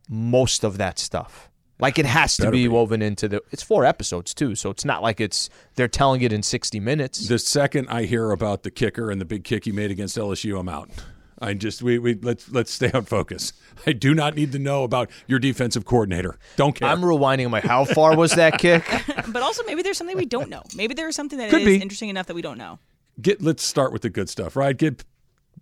[0.09, 1.49] most of that stuff.
[1.77, 2.67] Like it has to be, be.
[2.69, 3.41] woven into the.
[3.51, 7.27] It's four episodes too, so it's not like it's they're telling it in sixty minutes.
[7.27, 10.57] the second I hear about the kicker and the big kick he made against LSU,
[10.57, 10.89] I'm out.
[11.37, 13.51] I just we, we let's let's stay on focus.
[13.85, 16.39] I do not need to know about your defensive coordinator.
[16.55, 16.87] Don't care.
[16.87, 17.43] I'm rewinding.
[17.47, 18.85] I'm like, how far was that kick?
[19.27, 20.63] But also, maybe there's something we don't know.
[20.77, 21.81] Maybe there's something that is Could be.
[21.81, 22.79] interesting enough that we don't know.
[23.21, 24.77] get let's start with the good stuff, right?
[24.77, 25.03] Get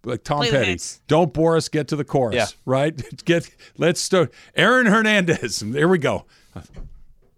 [0.04, 0.78] like Tom Play Petty.
[1.08, 1.70] Don't bore us.
[1.70, 2.46] Get to the chorus, Yeah.
[2.66, 3.02] right?
[3.26, 4.34] Get let's start.
[4.56, 5.60] Aaron Hernandez.
[5.60, 6.26] There we go.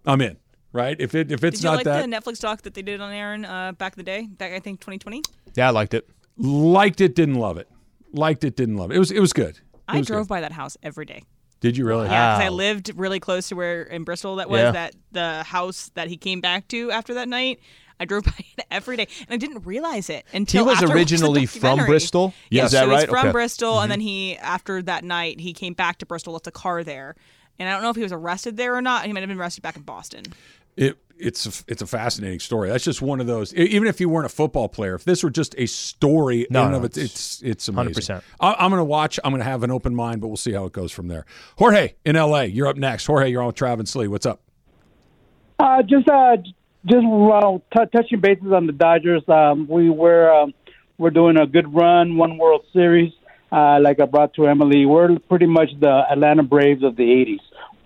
[0.04, 0.36] I'm in.
[0.72, 0.96] Right?
[1.00, 3.00] If it if it's Did you not like that, the Netflix doc that they did
[3.00, 4.26] on Aaron uh, back in the day?
[4.26, 5.22] Back I think 2020.
[5.54, 6.06] yeah, I liked it.
[6.36, 7.68] liked it, didn't love it.
[8.12, 8.96] Liked it, didn't love it.
[8.96, 9.56] It was it was good.
[9.56, 10.28] It I was drove good.
[10.34, 11.22] by that house every day.
[11.60, 12.04] Did you really?
[12.08, 14.70] Yeah, because I lived really close to where in Bristol that was Yeah.
[14.72, 17.60] that the house that he came back to after that night.
[17.98, 20.86] I drove by it every day, and I didn't realize it until he was after
[20.86, 21.86] I the originally from documentary.
[21.92, 22.34] Bristol?
[22.50, 23.08] Yes, Is that so he's right?
[23.08, 23.32] from Okay.
[23.32, 26.84] Bristol, and then he after that night he came back to Bristol, left a car
[26.84, 27.14] there,
[27.58, 29.06] and I don't know if he was arrested there or not.
[29.06, 30.24] He might have been arrested back in Boston.
[30.76, 32.68] It it's a, it's a fascinating story.
[32.68, 33.54] That's just one of those.
[33.54, 36.64] Even if you weren't a football player, if this were just a story No, in
[36.66, 38.16] and no, of it, it's it's it's amazing.
[38.16, 38.22] 100%.
[38.38, 39.18] I, I'm going to watch.
[39.24, 41.24] I'm going to have an open mind, but we'll see how it goes from there.
[41.56, 42.44] Jorge in L.A.
[42.44, 43.06] You're up next.
[43.06, 44.08] Jorge, you're on with Travis Lee.
[44.08, 44.42] What's up?
[45.58, 46.36] Uh, just uh,
[46.86, 49.22] just well, t- touching bases on the Dodgers.
[49.28, 50.54] Um, we were um,
[50.98, 53.12] we're doing a good run, one World Series.
[53.50, 57.40] Uh, like I brought to Emily, we're pretty much the Atlanta Braves of the '80s.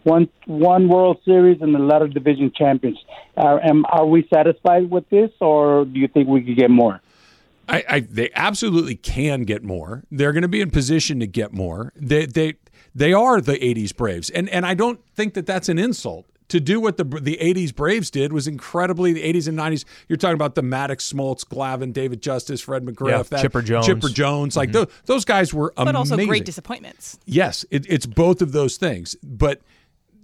[0.04, 2.98] One one World Series and a lot of division champions.
[3.36, 7.00] Uh, am, are we satisfied with this, or do you think we could get more?
[7.68, 10.04] I, I they absolutely can get more.
[10.10, 11.92] They're going to be in position to get more.
[11.94, 12.54] They they
[12.94, 16.26] they are the '80s Braves, and and I don't think that that's an insult.
[16.50, 19.84] To do what the the '80s Braves did was incredibly the '80s and '90s.
[20.08, 23.86] You're talking about the Maddux, Smoltz, Glavine, David Justice, Fred McGriff, Yeah, Chipper Jones.
[23.86, 24.56] Chipper Jones.
[24.56, 24.78] Like mm-hmm.
[24.78, 25.96] those, those guys were But amazing.
[25.96, 27.18] also great disappointments.
[27.24, 29.60] Yes, it, it's both of those things, but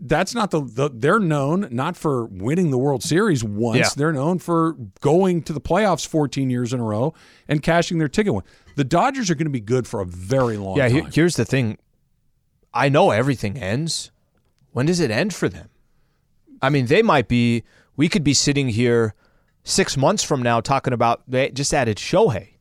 [0.00, 3.78] that's not the, the they're known not for winning the World Series once.
[3.78, 3.88] Yeah.
[3.96, 7.14] They're known for going to the playoffs 14 years in a row
[7.48, 8.34] and cashing their ticket.
[8.34, 8.42] win.
[8.74, 10.92] The Dodgers are going to be good for a very long Yeah, time.
[10.96, 11.78] here- here's the thing.
[12.74, 14.10] I know everything ends.
[14.72, 15.70] When does it end for them?
[16.62, 17.64] I mean, they might be.
[17.96, 19.14] We could be sitting here
[19.64, 22.55] six months from now talking about they just added Shohei.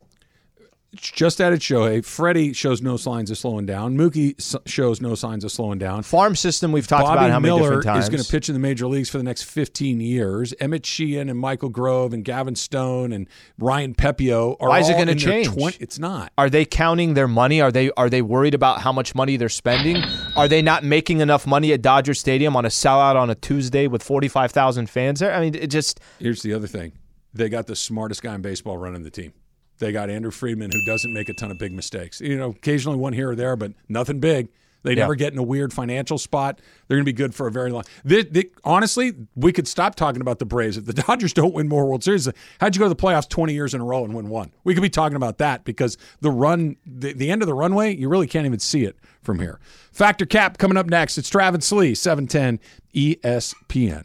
[0.96, 2.04] Just added Shohei.
[2.04, 3.96] Freddie shows no signs of slowing down.
[3.96, 4.34] Mookie
[4.66, 6.02] shows no signs of slowing down.
[6.02, 6.72] Farm system.
[6.72, 8.04] We've talked Bobby about how many Miller different times.
[8.04, 10.54] is going to pitch in the major leagues for the next 15 years.
[10.60, 13.28] Emmett Sheehan and Michael Grove and Gavin Stone and
[13.58, 15.48] Ryan Pepiot are Why is it gonna change?
[15.48, 16.32] 20 it's not.
[16.38, 17.60] Are they counting their money?
[17.60, 20.02] Are they are they worried about how much money they're spending?
[20.36, 23.86] Are they not making enough money at Dodger Stadium on a sellout on a Tuesday
[23.86, 25.34] with forty five thousand fans there?
[25.34, 26.92] I mean, it just Here's the other thing.
[27.34, 29.34] They got the smartest guy in baseball running the team.
[29.78, 32.20] They got Andrew Friedman, who doesn't make a ton of big mistakes.
[32.20, 34.48] You know, occasionally one here or there, but nothing big.
[34.82, 35.00] They Yeah.
[35.02, 36.60] never get in a weird financial spot.
[36.86, 37.82] They're going to be good for a very long.
[38.04, 41.66] They, they, honestly, we could stop talking about the Braves if the Dodgers don't win
[41.68, 42.28] more World Series.
[42.60, 44.52] How'd you go to the playoffs twenty years in a row and win one?
[44.62, 47.96] We could be talking about that because the run, the, the end of the runway,
[47.96, 49.58] you really can't even see it from here.
[49.90, 51.18] Fact or Cap coming up next.
[51.18, 52.60] It's Travis Lee, seven ten
[52.94, 54.04] ESPN.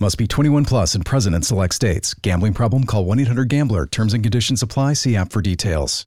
[0.00, 2.14] Must be 21 plus and present in select states.
[2.14, 2.84] Gambling problem?
[2.84, 3.84] Call 1 800 Gambler.
[3.84, 4.92] Terms and conditions apply.
[4.92, 6.06] See app for details.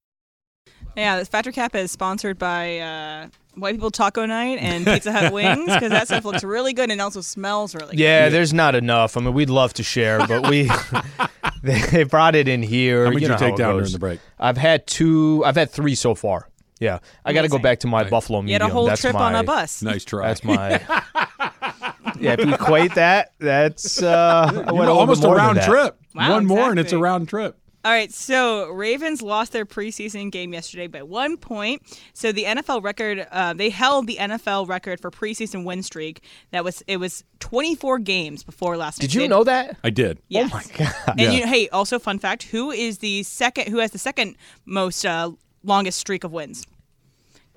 [0.95, 5.12] Yeah, this Fact or Cap is sponsored by uh, White People Taco Night and Pizza
[5.12, 7.99] Hut Wings because that stuff looks really good and also smells really good.
[7.99, 8.34] Yeah, good.
[8.36, 9.17] there's not enough.
[9.17, 10.69] I mean, we'd love to share, but we
[11.63, 13.06] they brought it in here.
[13.06, 13.82] How many did know you take down goes.
[13.82, 14.19] during the break?
[14.39, 15.43] I've had two.
[15.45, 16.47] I've had three so far.
[16.80, 18.62] Yeah, I got to go back to my Buffalo You medium.
[18.62, 19.82] had a whole that's trip my, on a bus.
[19.84, 20.27] Nice try.
[20.27, 20.82] That's my.
[22.19, 25.97] yeah, if you equate that, that's uh, I know, almost a round trip.
[26.15, 27.58] Wow, One more and it's a round trip.
[27.84, 31.82] All right, so Ravens lost their preseason game yesterday by one point.
[32.13, 36.21] So the NFL record, uh, they held the NFL record for preseason win streak.
[36.52, 39.00] That was it was 24 games before last.
[39.02, 39.13] Did night.
[39.15, 39.78] you They- know that?
[39.84, 40.19] I did.
[40.28, 40.52] Yes.
[40.54, 41.19] Oh my god!
[41.19, 43.69] And you, hey, also fun fact: who is the second?
[43.69, 45.32] Who has the second most uh,
[45.63, 46.67] longest streak of wins?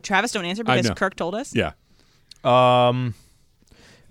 [0.02, 0.88] Travis, don't answer because.
[0.90, 1.54] Kirk told us.
[1.54, 1.72] Yeah.
[2.44, 3.14] Um,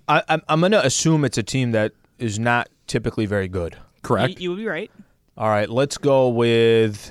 [0.08, 3.76] I, I'm I'm gonna assume it's a team that is not typically very good.
[4.02, 4.34] Correct.
[4.38, 4.90] You, you would be right.
[5.36, 7.10] All right, let's go with.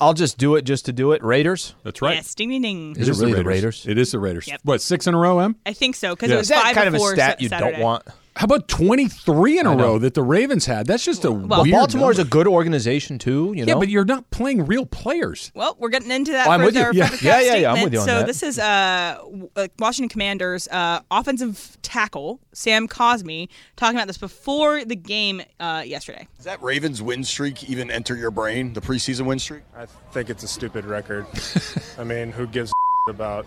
[0.00, 1.22] I'll just do it just to do it.
[1.22, 1.74] Raiders.
[1.84, 2.16] That's right.
[2.16, 2.96] Yes, ding ding ding.
[2.96, 3.86] Is it really the Raiders?
[3.86, 4.48] It is the Raiders.
[4.48, 4.60] Yep.
[4.64, 5.54] What, six in a row, Em?
[5.64, 6.34] I think so because Yeah.
[6.34, 7.72] it was Is that five kind of a before stat Sa- you Saturday.
[7.72, 8.02] don't want?
[8.36, 10.88] How about 23 in a row that the Ravens had?
[10.88, 13.52] That's just a Well, weird Baltimore is a good organization too.
[13.54, 15.52] You know, Yeah, but you're not playing real players.
[15.54, 16.90] Well, we're getting into that Oh, I'm with you.
[16.92, 17.10] Yeah.
[17.22, 18.26] Yeah, yeah, yeah, I'm with you on so that.
[18.26, 19.20] this is uh,
[19.54, 25.84] uh, Washington Commanders uh, offensive tackle Sam Cosmi talking about this before the game uh,
[25.86, 26.26] yesterday.
[26.36, 28.72] Does that Ravens win streak even enter your brain?
[28.72, 29.62] The preseason win streak?
[29.76, 31.26] I think it's a stupid record.
[31.98, 32.72] I mean, who gives
[33.06, 33.46] a about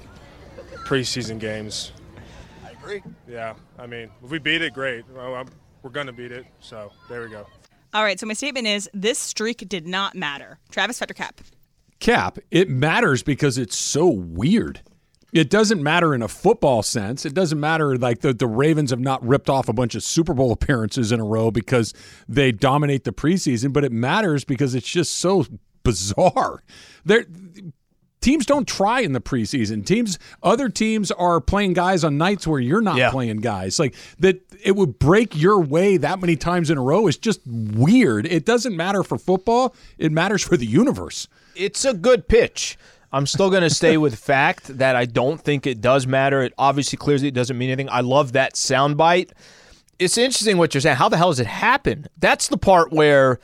[0.85, 1.91] preseason games?
[2.87, 3.11] I agree.
[3.27, 5.05] Yeah, I mean, if we beat it, great.
[5.13, 5.47] Well, I'm,
[5.81, 7.45] we're gonna beat it, so there we go.
[7.93, 10.59] All right, so my statement is this streak did not matter.
[10.71, 11.41] Travis Frederick Cap.
[11.99, 14.81] Cap, it matters because it's so weird.
[15.33, 17.25] It doesn't matter in a football sense.
[17.25, 20.33] It doesn't matter like the, the Ravens have not ripped off a bunch of Super
[20.33, 21.93] Bowl appearances in a row because
[22.27, 25.45] they dominate the preseason, but it matters because it's just so
[25.83, 26.63] bizarre.
[27.03, 27.25] There
[28.21, 29.85] teams don't try in the preseason.
[29.85, 33.11] Teams other teams are playing guys on nights where you're not Yeah.
[33.11, 33.79] playing guys.
[33.79, 37.41] Like that it would break your way that many times in a row is just
[37.45, 38.25] weird.
[38.25, 41.27] It doesn't matter for football, it matters for the universe.
[41.55, 42.77] it's a good pitch.
[43.11, 46.43] I'm still going to stay with fact that I don't think it does matter.
[46.43, 47.89] It obviously clearly it doesn't mean anything.
[47.89, 49.31] I love that soundbite.
[49.97, 50.97] It's interesting what you're saying.
[50.97, 52.05] How the hell does it happen?
[52.19, 53.39] That's the part where,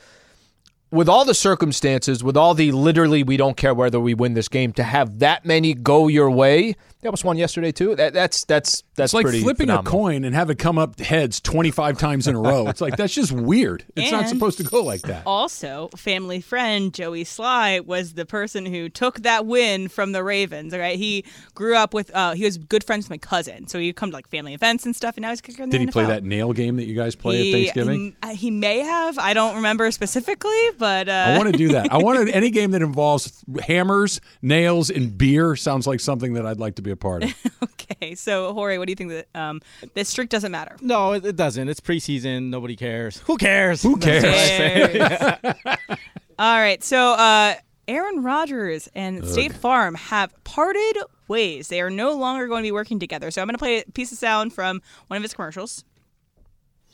[0.94, 4.48] with all the circumstances, with all the literally we don't care whether we win this
[4.48, 6.76] game, to have that many go your way.
[7.02, 7.94] That was one yesterday too.
[7.96, 9.92] That, that's that's that's It's like pretty flipping phenomenal.
[9.92, 12.66] a coin and have it come up heads 25 times in a row.
[12.68, 13.84] It's like, that's just weird.
[13.94, 15.22] It's not supposed to go like that.
[15.26, 20.72] Also, family friend Joey Slye was the person who took that win from the Ravens.
[20.72, 22.10] All right, he grew up with.
[22.14, 24.86] Uh, he was good friends with my cousin, so he'd come to like family events
[24.86, 25.16] and stuff.
[25.18, 27.14] And now he's a kicker the Did he play that nail game that you guys
[27.14, 28.16] play He- at Thanksgiving?
[28.30, 29.18] He, he may have.
[29.18, 31.92] I don't remember specifically, but uh, I want to do that.
[31.92, 36.60] I want any game that involves hammers, nails, and beer sounds like something that I'd
[36.60, 37.34] like to be a part of.
[37.62, 39.60] okay, so Jorge, what do you think that um,
[39.94, 40.76] this streak doesn't matter?
[40.80, 41.68] No, it, it doesn't.
[41.68, 42.50] It's preseason.
[42.50, 43.18] Nobody cares.
[43.26, 43.82] Who cares?
[43.82, 45.58] Who That's what I say.
[45.64, 45.98] Cares.
[46.38, 47.54] All right, so uh,
[47.86, 51.68] Aaron Rodgers and State Farm have parted ways.
[51.68, 53.30] They are no longer going to be working together.
[53.30, 55.84] So I'm going to play a piece of sound from one of his commercials.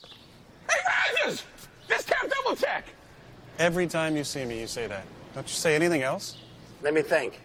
[0.03, 0.79] Hey,
[1.23, 1.43] Rodgers!
[1.87, 2.85] Discount double check.
[3.61, 5.03] Every time you see me, you say that.
[5.35, 6.35] Don't you say anything else?
[6.81, 7.39] Let me think.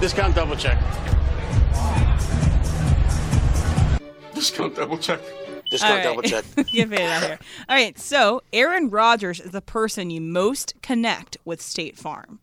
[0.00, 0.82] Discount double check.
[4.34, 5.20] Discount double check.
[5.82, 6.22] All right.
[6.72, 7.38] Get it out here.
[7.68, 12.38] All right, so Aaron Rodgers is the person you most connect with State Farm.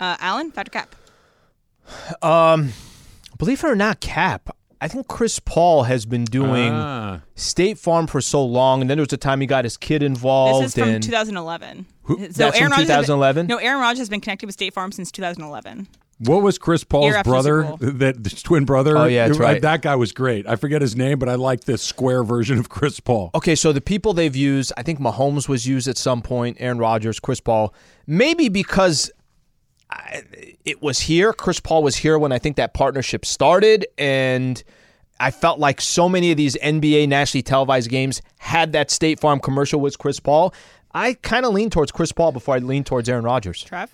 [0.00, 0.96] Uh, Alan, Patrick Cap.
[2.24, 2.72] Um,
[3.38, 4.50] believe it or not, Cap.
[4.80, 7.20] I think Chris Paul has been doing Ah.
[7.34, 10.02] State Farm for so long, and then there was a time he got his kid
[10.02, 10.64] involved.
[10.64, 11.86] This is from and 2011.
[12.02, 13.46] Who- So that's from Rodgers has been- 2011?
[13.46, 15.88] no, Aaron Rodgers has been connected with State Farm since 2011.
[16.18, 17.76] What was Chris Paul's Year after the brother?
[17.92, 18.96] That his twin brother.
[18.96, 19.60] Oh, yeah, that's Uh, right.
[19.60, 20.46] That guy was great.
[20.48, 23.30] I forget his name, but I like this square version of Chris Paul.
[23.34, 26.78] Okay, so the people they've used, I think Mahomes was used at some point, Aaron
[26.78, 27.74] Rodgers, Chris Paul,
[28.06, 29.10] maybe because
[29.90, 30.22] I,
[30.64, 31.32] it was here.
[31.32, 34.62] Chris Paul was here when I think that partnership started, and
[35.20, 39.40] I felt like so many of these NBA nationally televised games had that State Farm
[39.40, 40.52] commercial with Chris Paul.
[40.92, 43.64] I kind of lean towards Chris Paul before I lean towards Aaron Rodgers.
[43.64, 43.88] Trav?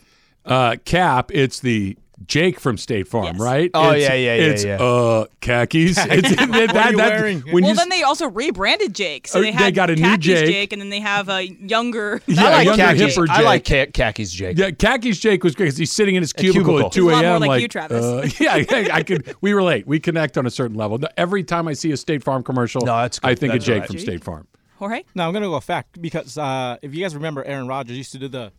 [0.45, 3.71] Uh, Cap, it's the Jake from State Farm, right?
[3.75, 4.77] Oh, It's- yeah, yeah, yeah, It's yeah.
[4.83, 5.97] uh khakis.
[6.11, 9.29] It's, that, that- that- When well, you then they also rebranded Jake.
[9.29, 10.73] So Oh, they they had got a new Khakis Jake.
[10.73, 12.21] and then they have a younger.
[12.27, 13.17] Yeah, I like younger, khakis.
[13.17, 13.45] hipper I Jake.
[13.45, 14.59] like ca- khakis, Jake.
[14.59, 16.87] Yeah, khakis Jake was great because he's sitting in his cubicle, cubicle.
[16.87, 17.41] at two He's a a.m.
[17.43, 18.05] like you, Travis.
[18.05, 19.35] uh, yeah, I, I could.
[19.41, 19.87] We relate.
[19.87, 20.99] We connect on a certain level.
[21.17, 23.29] Every time I see a State Farm commercial, No, that's good.
[23.31, 23.89] I think That's of Jake right.
[23.89, 24.47] from State Farm.
[24.79, 25.05] Jorge?
[25.15, 28.19] No, I'm gonna go fact because uh, if you guys remember, Aaron Rodgers used to
[28.19, 28.51] do the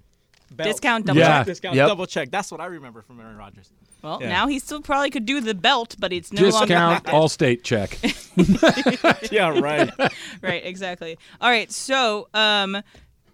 [0.53, 0.67] belt.
[0.67, 1.39] Discount double Yeah.
[1.39, 1.45] check.
[1.47, 1.87] discount Yep.
[1.87, 2.31] double check.
[2.31, 3.69] That's what I remember from Aaron Rodgers.
[4.01, 4.29] Well, Yeah.
[4.29, 6.95] now he still probably could do the belt, but it's no Discount longer.
[6.95, 7.97] Discount all state check.
[9.31, 9.89] yeah, right.
[10.41, 11.17] right, exactly.
[11.41, 12.81] All right, so um,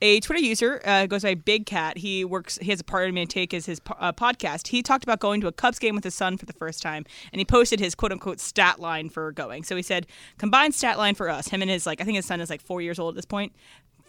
[0.01, 1.97] a Twitter user uh, goes by Big Cat.
[1.97, 2.58] He works.
[2.62, 4.67] He has a Pardon My Take as his uh, podcast.
[4.67, 7.05] He talked about going to a Cubs game with his son for the first time,
[7.34, 9.63] and he posted his quote unquote stat line for going.
[9.63, 11.49] So he said, combined stat line for us.
[11.49, 13.25] Him and his like, I think his son is like four years old at this
[13.25, 13.53] point.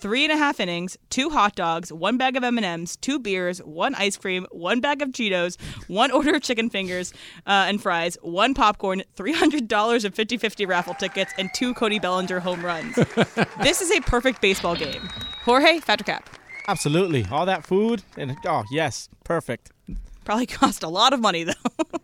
[0.00, 3.18] Three and a half innings, two hot dogs, one bag of M and M's, two
[3.18, 7.12] beers, one ice cream, one bag of Cheetos, one order of chicken fingers
[7.46, 11.98] uh, and fries, one popcorn, three hundred dollars of 50-50 raffle tickets, and two Cody
[11.98, 12.94] Bellinger home runs.
[13.62, 15.02] this is a perfect baseball game.
[15.44, 16.30] Jorge fact or cap.
[16.66, 19.70] Absolutely, all that food and oh yes, perfect.
[20.24, 21.52] Probably cost a lot of money though.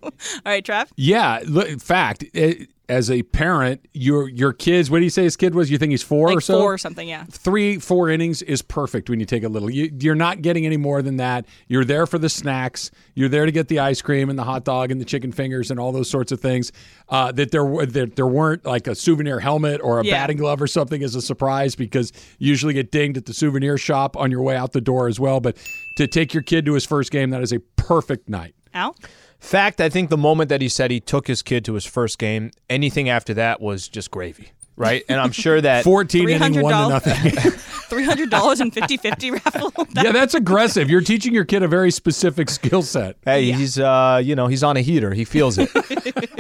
[0.03, 0.13] All
[0.45, 0.91] right, Trav.
[0.97, 4.91] Yeah, look, fact, it, as a parent, your your kids.
[4.91, 5.71] What do you say his kid was?
[5.71, 6.61] You think he's four like or so?
[6.61, 7.09] four or something.
[7.09, 7.25] Yeah.
[7.25, 9.69] Three, four innings is perfect when you take a little.
[9.69, 11.47] You, you're not getting any more than that.
[11.67, 12.91] You're there for the snacks.
[13.15, 15.71] You're there to get the ice cream and the hot dog and the chicken fingers
[15.71, 16.71] and all those sorts of things.
[17.09, 20.13] Uh, that there were that there weren't like a souvenir helmet or a Yeah.
[20.13, 23.79] batting glove or something as a surprise because you usually get dinged at the souvenir
[23.79, 25.41] shop on your way out the door as well.
[25.41, 25.57] But
[25.97, 28.55] to take your kid to his first game, that is a perfect night.
[28.77, 28.95] Al?
[29.39, 32.19] Fact, I think the moment that he said he took his kid to his first
[32.19, 35.05] game, anything after that was just gravy, right?
[35.09, 37.53] And I'm sure that 14 inning, one to nothing.
[37.87, 39.73] Three hundred dollars and 50-50 raffle.
[40.03, 40.91] yeah, that's aggressive.
[40.91, 43.17] You're teaching your kid a very specific skill set.
[43.25, 45.15] Hey, he's uh, you know, he's on a heater.
[45.15, 45.71] He feels it.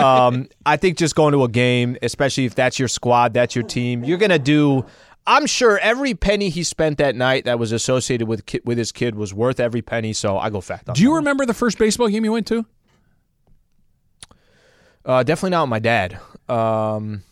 [0.00, 3.64] um, I think just going to a game, especially if that's your squad, that's your
[3.64, 4.84] team, you're gonna do.
[5.26, 8.92] I'm sure every penny he spent that night that was associated with ki- with his
[8.92, 10.12] kid was worth every penny.
[10.12, 10.92] So I go fact.
[10.94, 12.64] Do you remember the first baseball game you went to?
[15.04, 16.18] Uh, definitely not with my dad.
[16.48, 17.22] Um,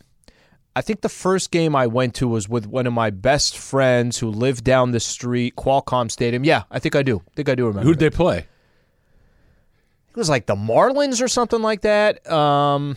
[0.77, 4.19] I think the first game I went to was with one of my best friends
[4.19, 6.45] who lived down the street, Qualcomm Stadium.
[6.45, 7.19] Yeah, I think I do.
[7.27, 7.87] I think I do remember.
[7.87, 8.39] Who did they play?
[8.39, 12.29] It was like the Marlins or something like that.
[12.31, 12.97] Um,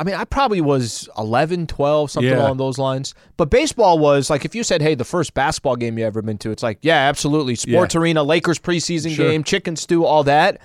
[0.00, 2.38] I mean, I probably was 11, 12, something Yeah.
[2.42, 3.14] along those lines.
[3.36, 6.38] But baseball was like, if you said, hey, the first basketball game you ever been
[6.38, 7.54] to, it's like, yeah, absolutely.
[7.54, 9.28] Sports Arena, Lakers preseason Sure.
[9.30, 10.58] game, chicken stew, all that.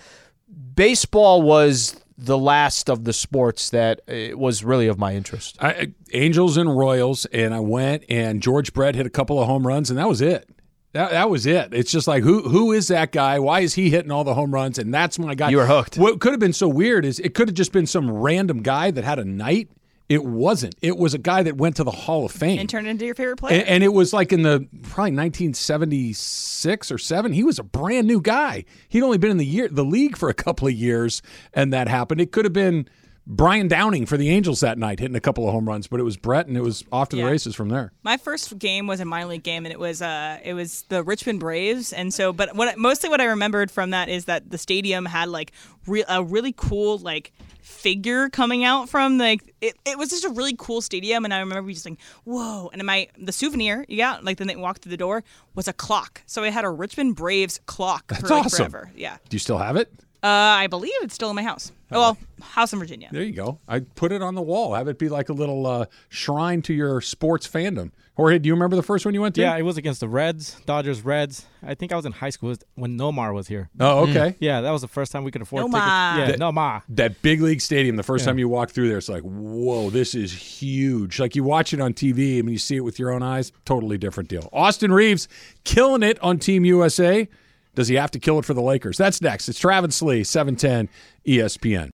[0.76, 5.58] Baseball was the last of the sports that uh, was really of my interest.
[5.62, 9.68] I- Angels and Royals, and I went, and George Brett hit a couple of home
[9.68, 10.50] runs, and that was it.
[10.96, 11.74] That, that was it.
[11.74, 13.38] It's just like who who is that guy?
[13.38, 14.80] Why is he hitting all the home runs?
[14.80, 15.50] And that's my guy.
[15.50, 15.98] You were hooked.
[15.98, 18.92] What could have been so weird is it could have just been some random guy
[18.92, 19.68] that had a night.
[20.08, 20.76] It wasn't.
[20.82, 22.60] It was a guy that went to the Hall of Fame.
[22.60, 23.60] and turn it into your favorite player.
[23.60, 27.34] And, and it was like in the probably 1976 or seven.
[27.34, 28.64] He was a brand new guy.
[28.88, 31.22] He'd only been in the year the league for a couple of years,
[31.54, 32.22] and that happened.
[32.22, 32.88] It could have been
[33.28, 36.04] Brian Downing for the Angels that night, hitting a couple of home runs, but it
[36.04, 37.92] was Brett, and it was off to the races from there.
[38.04, 41.04] My first game was a minor league game, and it was uh, it was the
[41.04, 44.58] Richmond Braves, and so, but what mostly what I remembered from that is that the
[44.58, 45.54] stadium had like
[45.88, 50.30] re- a really cool like figure coming out from like it, it was just a
[50.30, 54.24] really cool stadium, and I remember just like whoa, and my the souvenir you got
[54.24, 55.24] like then they walked through the door
[55.56, 58.58] was a clock, so I had a Richmond Braves clock That's for like, awesome.
[58.72, 58.92] forever.
[58.96, 59.92] Yeah, Do you still have it?
[60.26, 61.72] Uh, I believe it's still in my house.
[61.92, 63.10] Oh, well, house in Virginia.
[63.12, 63.60] There you go.
[63.68, 64.74] I put it on the wall.
[64.74, 67.92] Have it be like a little uh, shrine to your sports fandom.
[68.18, 69.42] Jorge, do you remember the first one you went to?
[69.42, 71.46] Yeah, it was against the Reds, Dodgers, Reds.
[71.62, 73.70] I think I was in high school when Nomar was here.
[73.80, 74.36] Oh, okay.
[74.40, 76.16] Yeah, that was the first time we could afford Nomar.
[76.16, 76.18] tickets.
[76.20, 76.82] Yeah, That- Nomar.
[76.90, 78.32] That big league stadium, the first Yeah.
[78.32, 81.20] time you walk through there, it's like, whoa, this is huge.
[81.20, 83.98] Like you watch it on TV and you see it with your own eyes, totally
[84.00, 84.50] different deal.
[84.54, 85.28] Austin Reaves
[85.66, 87.28] killing it on Team USA.
[87.76, 88.98] Does he have to kill it for the Lakers?
[88.98, 89.48] That's next.
[89.50, 90.90] It's Travis Lee, E 710
[91.28, 91.90] ESPN.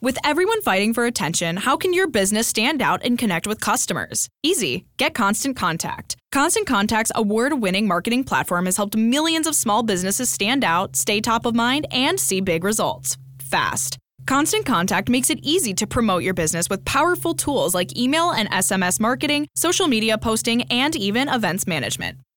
[0.00, 4.28] With everyone fighting for attention, how can your business stand out and connect with customers?
[4.42, 4.84] Easy.
[4.98, 6.16] Get Constant Contact.
[6.30, 11.22] Constant Contact's award winning marketing platform has helped millions of small businesses stand out, stay
[11.22, 13.96] top of mind, and see big results fast.
[14.26, 18.50] Constant Contact makes it easy to promote your business with powerful tools like email and
[18.50, 22.18] SMS marketing, social media posting, and even events management.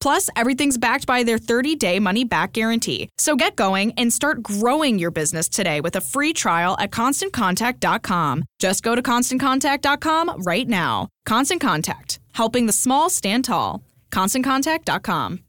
[0.00, 3.08] Plus, everything's backed by their 30 day money back guarantee.
[3.18, 8.44] So get going and start growing your business today with a free trial at constantcontact.com.
[8.58, 11.08] Just go to constantcontact.com right now.
[11.26, 13.82] Constant Contact, helping the small stand tall.
[14.10, 15.40] ConstantContact.com.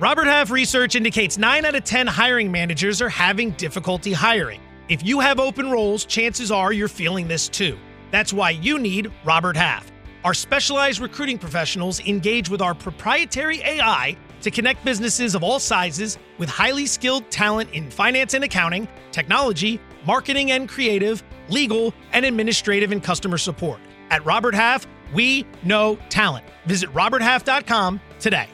[0.00, 4.60] Robert Half research indicates 9 out of 10 hiring managers are having difficulty hiring.
[4.88, 7.78] If you have open roles, chances are you're feeling this too.
[8.10, 9.91] That's why you need Robert Half.
[10.24, 16.16] Our specialized recruiting professionals engage with our proprietary AI to connect businesses of all sizes
[16.38, 22.92] with highly skilled talent in finance and accounting, technology, marketing and creative, legal, and administrative
[22.92, 23.80] and customer support.
[24.10, 26.44] At Robert Half, we know talent.
[26.66, 28.48] Visit roberthalf.com today.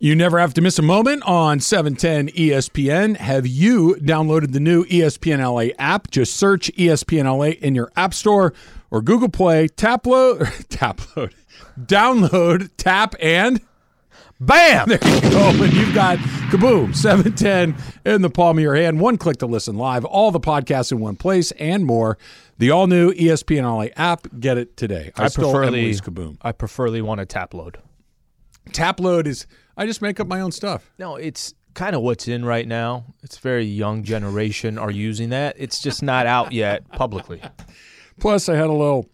[0.00, 3.16] You never have to miss a moment on E 710 ESPN.
[3.16, 6.10] Have you downloaded the new ESPN LA app?
[6.10, 8.52] Just search ESPN LA in your App Store
[8.94, 9.66] or Google Play.
[9.66, 11.34] Tap load, tap load,
[11.78, 13.60] download, tap, and
[14.40, 14.88] Bam!
[14.88, 15.48] There you go.
[15.62, 16.18] And you've got
[16.50, 19.00] Kaboom 710 in the palm of your hand.
[19.00, 20.04] One click to listen live.
[20.04, 22.18] All the podcasts in one place and more.
[22.58, 24.26] The all new ESPN LA app.
[24.38, 25.12] Get it today.
[25.16, 26.36] I, I preferly Emily's Kaboom.
[26.42, 27.78] I preferly want a tap load.
[28.72, 30.90] Tap load is, I just make up my own stuff.
[30.98, 33.14] No, it's kind of what's in right now.
[33.22, 35.54] It's very young generation are using that.
[35.58, 37.40] It's just not out yet publicly.
[38.20, 39.08] Plus, I had a little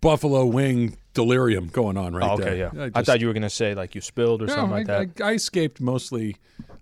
[0.00, 2.70] buffalo wing delirium going on right Oh, okay, there.
[2.74, 2.84] yeah.
[2.84, 4.88] I, just- thought you were going to say like you spilled or No, something like
[4.88, 5.22] I, that.
[5.22, 6.36] I, I escaped mostly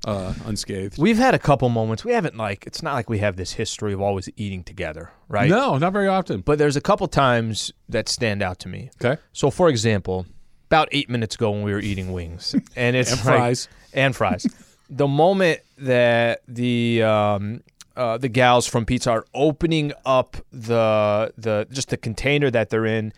[0.07, 0.99] uh, unscathed.
[0.99, 2.05] We've had a couple moments.
[2.05, 5.49] We haven't like it's not like we have this history of always eating together, right?
[5.49, 6.41] No, not very often.
[6.43, 8.91] But there's a couple times that stand out to me.
[9.03, 9.21] Okay.
[9.33, 10.27] So for example,
[10.67, 13.69] about eight minutes ago when we were eating wings, and it's And like- fries.
[13.95, 14.47] and fries.
[14.91, 17.63] the moment that the um,
[17.97, 22.87] uh, the gals from Pizza are opening up the the just the container that they're
[22.87, 23.13] in,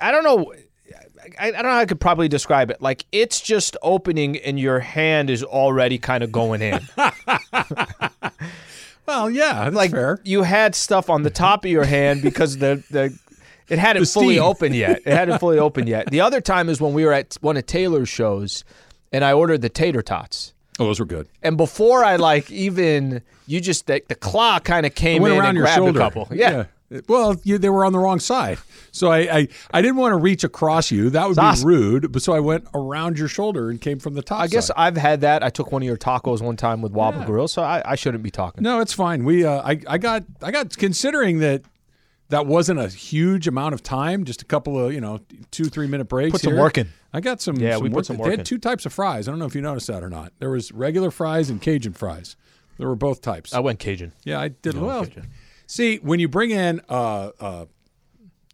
[0.00, 0.52] I don't know.
[1.38, 2.80] I, I don't know how I could probably describe it.
[2.80, 6.80] Like it's just opening and your hand is already kind of going in.
[9.06, 10.20] Well, yeah, like fair.
[10.22, 13.18] you had stuff on the top of your hand because the the
[13.68, 14.44] it hadn't The fully steam.
[14.44, 14.98] open yet.
[15.04, 16.10] It hadn't fully opened yet.
[16.10, 18.64] The other time is when we were at one of Taylor's shows,
[19.10, 20.54] and I ordered the tater tots.
[20.80, 21.28] Oh, those were good.
[21.42, 25.40] And before I like even you just the, the claw kind of came went in
[25.40, 25.98] around your shoulder.
[26.00, 26.28] a couple.
[26.32, 26.64] Yeah.
[27.06, 28.58] Well, you, they were on the wrong side,
[28.90, 31.08] so I, I, I didn't want to reach across you.
[31.10, 31.68] That would It's be awesome.
[31.68, 32.10] rude.
[32.10, 34.40] But so I went around your shoulder and came from the top.
[34.40, 34.74] I guess side.
[34.76, 35.44] I've had that.
[35.44, 38.24] I took one of your tacos one time with Wobble Grill, so I, I shouldn't
[38.24, 38.64] be talking.
[38.64, 39.22] No, it's fine.
[39.24, 41.62] We uh, I I got I got considering that
[42.30, 45.20] that wasn't a huge amount of time, just a couple of you know
[45.50, 46.32] two three minute breaks.
[46.32, 46.60] Put some here.
[46.62, 46.88] work in.
[47.12, 47.56] I got some.
[47.56, 48.44] Yeah, we put work- some They work had in.
[48.44, 49.28] two types of fries.
[49.28, 50.32] I don't know if you noticed that or not.
[50.38, 52.36] There was regular fries and Cajun fries.
[52.78, 53.52] There were both types.
[53.52, 54.12] I went Cajun.
[54.24, 55.04] Yeah, I did I well.
[55.04, 55.28] Cajun.
[55.66, 57.68] See, when you bring in uh, uh, tub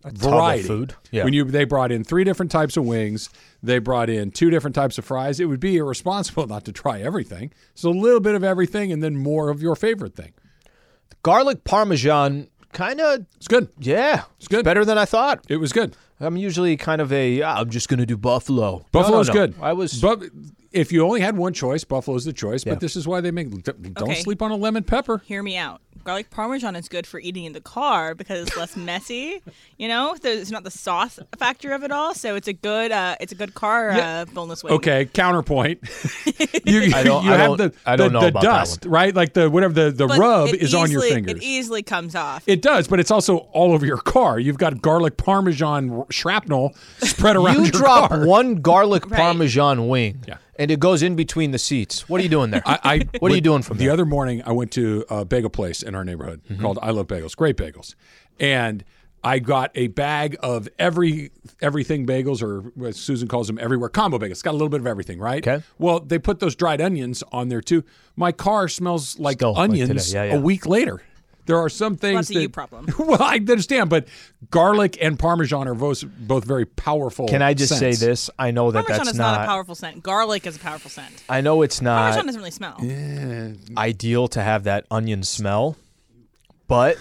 [0.05, 0.95] of variety, food.
[1.11, 1.24] Yeah.
[1.24, 3.31] when you they brought in three different types of wings,
[3.62, 5.39] they brought in two different types of fries.
[5.39, 7.53] It would be irresponsible not to try everything.
[7.74, 10.33] So a little bit of everything, and then more of your favorite thing.
[11.22, 13.68] Garlic Parmesan kind of It's good.
[13.81, 14.64] yeah, It's good.
[14.64, 15.45] better than I thought.
[15.49, 15.97] It was good.
[16.20, 18.79] I'm usually kind of a "Ah, I'm just going to do buffalo.
[18.79, 19.41] No, Buffalo's no, no.
[19.41, 19.55] good.
[19.61, 20.22] I was but
[20.77, 22.64] if you only had one choice, Buffalo's the choice.
[22.64, 22.74] Yeah.
[22.74, 23.51] But this is why they make.
[23.64, 24.14] Don't Okay.
[24.20, 25.22] sleep on a lemon pepper.
[25.27, 25.81] Hear me out.
[26.05, 29.41] Garlic parmesan is good for eating in the car because it's less messy.
[29.79, 33.16] You know, it's not the sauce factor of it all, so it's a good uh,
[33.20, 34.20] it's a good car Yeah.
[34.20, 34.72] uh, boneless wing.
[34.74, 35.81] Okay, counterpoint.
[36.64, 38.87] you I don't- you I have don't- the, I don't the, know the about dust,
[38.87, 39.14] right?
[39.14, 41.35] Like the whatever the, the But rub it is on your easily- fingers.
[41.35, 42.43] It easily comes off.
[42.47, 44.39] It does, but it's also all over your car.
[44.39, 48.24] You've got garlic parmesan shrapnel spread around you your drop car.
[48.27, 49.20] one garlic Right.
[49.20, 50.39] parmesan wing, Yeah.
[50.59, 52.09] And it goes in between the seats.
[52.09, 52.63] What are you doing there?
[52.67, 53.85] I, I what are you doing from there?
[53.85, 53.93] the there?
[53.95, 54.43] other morning?
[54.45, 56.61] I went to a bagel place in our neighborhood Mm-hmm.
[56.63, 57.37] called I Love Bagels.
[57.37, 57.95] Great bagels,
[58.41, 58.85] and
[59.25, 64.19] I got a bag of every everything bagels, or what Susan calls them everywhere combo
[64.19, 64.31] bagels.
[64.33, 65.47] It's got a little bit of everything, right?
[65.47, 65.65] Okay.
[65.79, 67.83] Well, they put those dried onions on there too.
[68.15, 70.29] My car smells like Still, onions today.
[70.29, 70.39] Yeah, yeah.
[70.39, 71.03] a week later.
[71.47, 72.87] There are some Well, things that's a that you problem.
[72.99, 74.07] well, I understand, but
[74.51, 77.29] garlic and parmesan are both both very powerful.
[77.29, 77.99] Can I just scents.
[77.99, 78.29] say this?
[78.39, 80.03] I know that Parmesan that's is not, a powerful scent.
[80.03, 81.23] Garlic is a powerful scent.
[81.29, 81.99] I know it's not.
[82.01, 82.77] Parmesan doesn't really smell.
[82.83, 83.53] Yeah.
[83.77, 85.77] ideal to have that onion smell,
[86.69, 86.99] but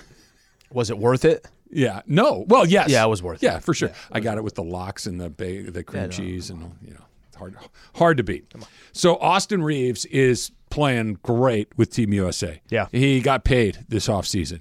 [0.72, 1.48] was it worth it?
[1.72, 2.02] Yeah.
[2.06, 2.46] No.
[2.48, 2.90] Well, yes.
[2.90, 3.46] Yeah, it was worth it.
[3.48, 3.92] Yeah, for sure.
[4.12, 6.94] I got it with the lox and the ba- the cream Yeah, cheese and you
[6.94, 7.04] know,
[7.36, 7.56] hard
[7.96, 8.54] hard to beat.
[8.94, 12.62] So Austin Reaves is playing great with Team USA.
[12.70, 12.88] Yeah.
[12.92, 14.60] He got paid this offseason.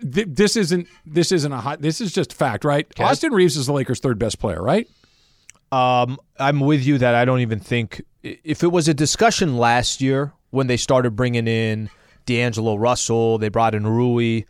[0.00, 2.86] Th- this isn't this isn't a hot this is just fact, right?
[3.00, 4.88] Austin Reaves is the Lakers' third best player, right?
[5.72, 10.00] Um, I'm with you that I don't even think if it was a discussion last
[10.00, 11.90] year when they started bringing in
[12.26, 14.42] D'Angelo Russell, they brought in Rui.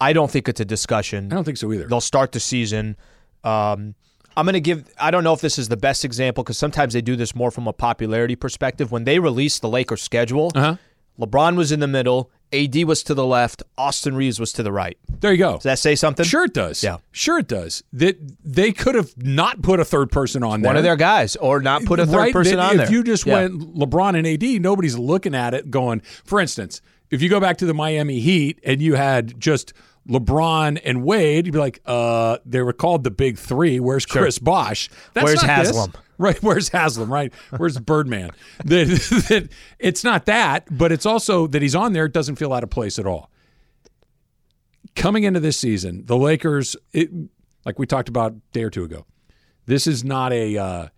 [0.00, 1.30] I don't think it's a discussion.
[1.30, 1.86] I don't think so either.
[1.86, 2.96] They'll start the season.
[3.44, 3.94] Um,
[4.36, 4.88] I'm going to give.
[5.00, 7.50] I don't know if this is the best example because sometimes they do this more
[7.50, 8.92] from a popularity perspective.
[8.92, 10.76] When they released the Lakers schedule, Uh-huh.
[11.18, 14.70] LeBron was in the middle, AD was to the left, Austin Reaves was to the
[14.70, 14.98] right.
[15.20, 15.54] There you go.
[15.54, 16.26] Does that say something?
[16.26, 16.84] Sure it does.
[16.84, 16.98] Yeah.
[17.10, 17.82] Sure it does.
[17.94, 20.68] That they could have not put a third person on there.
[20.68, 22.92] One of their guys, or not put a third right, person that on if there.
[22.92, 23.34] you just Yeah.
[23.48, 27.56] went LeBron and AD, nobody's looking at it going, for instance, if you go back
[27.58, 29.72] to the Miami Heat and you had just
[30.08, 33.80] LeBron and Wade, you'd be like, uh, they were called the big three.
[33.80, 34.88] Where's Chris Bosh?
[35.12, 35.68] Where's not this.
[35.70, 35.92] Haslem?
[36.18, 36.42] Right.
[36.42, 37.12] Where's Haslem?
[37.12, 37.30] Right.
[37.58, 38.30] Where's Birdman?
[38.64, 38.86] that,
[39.28, 42.06] that it's not that, but it's also that he's on there.
[42.06, 43.30] It doesn't feel out of place at all.
[44.94, 47.10] Coming into this season, the Lakers, it,
[47.66, 49.04] like we talked about a day or two ago,
[49.66, 50.88] this is not a uh,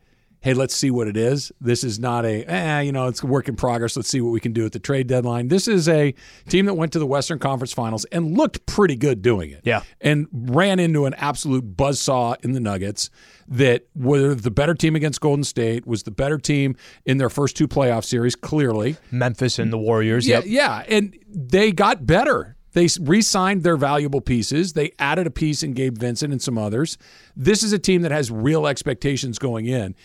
[0.40, 1.50] hey, let's see what it is.
[1.60, 3.96] This is not a, eh, you know, it's a work in progress.
[3.96, 5.48] Let's see what we can do at the trade deadline.
[5.48, 6.14] This is a
[6.48, 9.62] team that went to the Western Conference Finals and looked pretty good doing it.
[9.64, 9.82] Yeah.
[10.00, 13.10] And ran into an absolute buzzsaw in the Nuggets
[13.48, 17.56] that were the better team against Golden State, was the better team in their first
[17.56, 18.96] two playoff series, clearly.
[19.10, 20.26] Memphis and the Warriors.
[20.28, 20.44] Yeah, Yep.
[20.46, 22.54] yeah, and they got better.
[22.74, 24.74] They re-signed their valuable pieces.
[24.74, 26.98] They added a piece in Gabe Vincent and some others.
[27.34, 29.96] This is a team that has real expectations going in.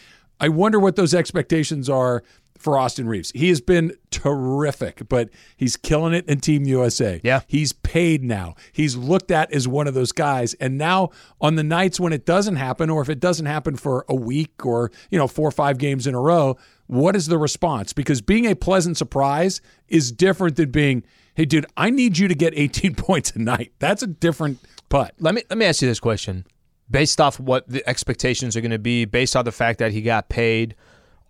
[0.44, 2.22] I wonder what those expectations are
[2.58, 3.32] for Austin Reaves.
[3.34, 7.22] He has been terrific, but he's killing it in Team USA.
[7.24, 7.44] Yeah.
[7.48, 8.56] He's paid now.
[8.74, 10.54] He's looked at as one of those guys.
[10.56, 14.04] And now on the nights when it doesn't happen, or if it doesn't happen for
[14.10, 17.38] a week or, you know, four or five games in a row, what is the
[17.38, 17.94] response?
[17.94, 22.36] Because being a pleasant surprise is different than being, hey, dude, I need you to
[22.36, 23.72] get 18 points a night.
[23.80, 25.14] That's a different putt.
[25.20, 26.46] Let me let me ask you this question.
[26.94, 30.02] Based off what the expectations are going to be, based on the fact that he
[30.02, 30.76] got paid,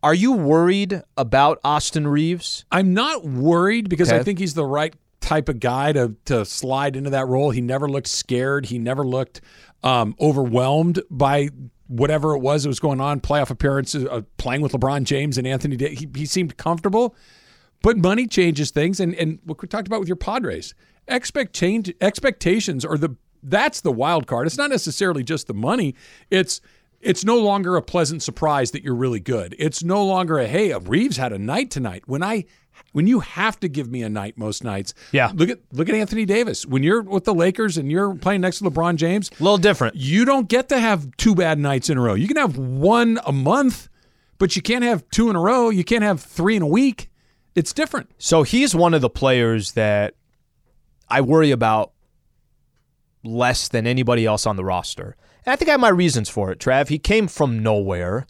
[0.04, 2.66] are you worried about Austin Reaves?
[2.70, 6.98] I'm not worried because I think he's the right type of guy to to slide
[6.98, 7.52] into that role.
[7.52, 8.66] He never looked scared.
[8.66, 9.40] He never looked
[9.82, 11.50] um, overwhelmed by
[11.88, 13.22] whatever it was that was going on.
[13.22, 15.78] Playoff appearances, uh, playing with LeBron James and Anthony.
[15.78, 17.16] Da- he, he seemed comfortable,
[17.82, 19.00] but money changes things.
[19.00, 20.74] And and what we talked about with your Padres,
[21.08, 24.48] expect change expectations are the that's the wild card.
[24.48, 25.96] It's not necessarily just the money.
[26.30, 26.62] It's
[27.02, 29.56] it's no longer a pleasant surprise that you're really good.
[29.60, 32.04] It's no longer a hey, Reaves had a night tonight.
[32.08, 32.46] When I
[32.92, 34.94] when you have to give me a night most nights.
[35.12, 35.32] Yeah.
[35.36, 36.66] Look at look at Anthony Davis.
[36.66, 39.96] When you're with the Lakers and you're playing next to LeBron James, A little different.
[39.96, 42.14] you don't get to have two bad nights in a row.
[42.14, 43.90] You can have one a month,
[44.38, 45.70] but you can't have two in a row.
[45.70, 47.10] You can't have three in a week.
[47.56, 48.10] It's different.
[48.18, 50.16] So he's one of the players that
[51.10, 51.93] I worry about
[53.24, 55.16] less than anybody else on the roster.
[55.46, 56.90] And I think I have my reasons for it, Trav.
[56.90, 58.26] He came from nowhere,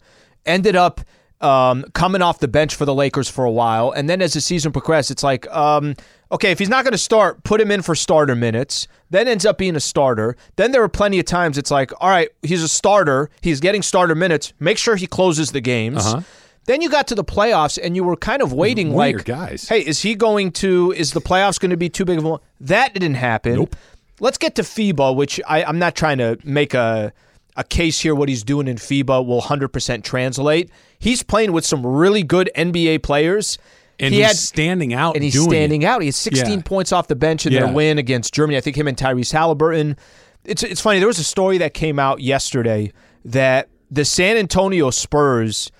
[0.46, 1.00] ended up
[1.40, 4.40] um, coming off the bench for the Lakers for a while, and then as the
[4.40, 5.94] season progressed, it's like, um,
[6.32, 8.88] okay, if he's not going to start, put him in for starter minutes.
[9.10, 10.36] Then ends up being a starter.
[10.56, 13.82] Then there were plenty of times it's like, all right, he's a starter, he's getting
[13.82, 14.52] starter minutes.
[14.58, 16.04] Make sure he closes the games.
[16.04, 16.22] Uh-huh.
[16.66, 19.68] Then you got to the playoffs and you were kind of waiting like guys.
[19.68, 22.40] Hey, is he going to is the playoffs going to be too big of a
[22.60, 23.56] that didn't happen.
[23.56, 23.76] Nope.
[24.20, 27.12] Let's get to FIBA, which I, I'm not trying to make a
[27.56, 30.70] a case here what he's doing in FIBA will 100% translate.
[30.98, 33.58] He's playing with some really good NBA players.
[34.00, 35.84] And he he's had, standing out and he's standing it.
[35.84, 36.00] out.
[36.00, 36.62] He had 16 Yeah.
[36.64, 37.60] points off the bench in Yeah.
[37.66, 38.56] their win against Germany.
[38.56, 39.96] I think him and Tyrese Halliburton.
[40.44, 40.98] It's it's funny.
[40.98, 42.92] There was a story that came out yesterday
[43.24, 45.70] that the San Antonio Spurs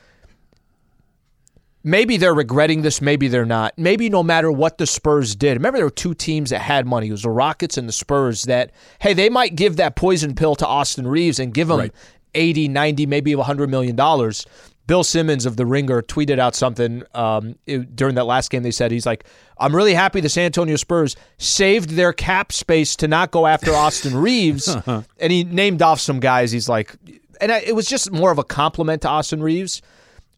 [1.85, 3.75] maybe they're regretting this, maybe they're not.
[3.79, 5.55] Maybe no matter what the Spurs did.
[5.57, 7.09] Remember there were two teams that had money.
[7.09, 10.57] It was the Rockets and the Spurs that hey, they might give that poison pill
[10.57, 11.93] to Austin Reaves and give him Right.
[12.35, 14.45] 80, 90, maybe 100 million dollars.
[14.87, 18.63] Bill Simmons of The Ringer tweeted out something um, it- during that last game.
[18.63, 19.25] They said, he's like,
[19.57, 23.73] I'm really happy the San Antonio Spurs saved their cap space to not go after
[23.75, 24.69] Austin Reaves.
[24.87, 26.53] and he named off some guys.
[26.53, 26.95] He's like,
[27.41, 29.81] and I, it was just more of a compliment to Austin Reaves.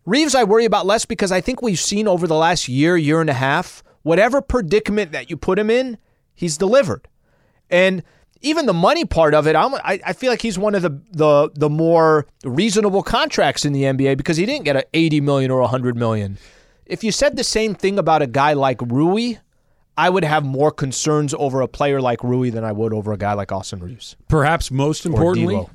[0.06, 3.20] Reaves, I worry about less because I think we've seen over the last year, year
[3.20, 5.98] and a half, whatever predicament that you put him in,
[6.32, 7.08] he's delivered.
[7.68, 8.04] And
[8.40, 11.00] even the money part of it, I'm, I, I feel like he's one of the,
[11.10, 15.50] the the more reasonable contracts in the NBA because he didn't get a 80 million
[15.50, 16.38] or 100 million.
[16.86, 19.34] If you said the same thing about a guy like Rui,
[19.98, 23.16] I would have more concerns over a player like Rui than I would over a
[23.16, 24.14] guy like Austin Reaves.
[24.28, 25.66] Perhaps most importantly.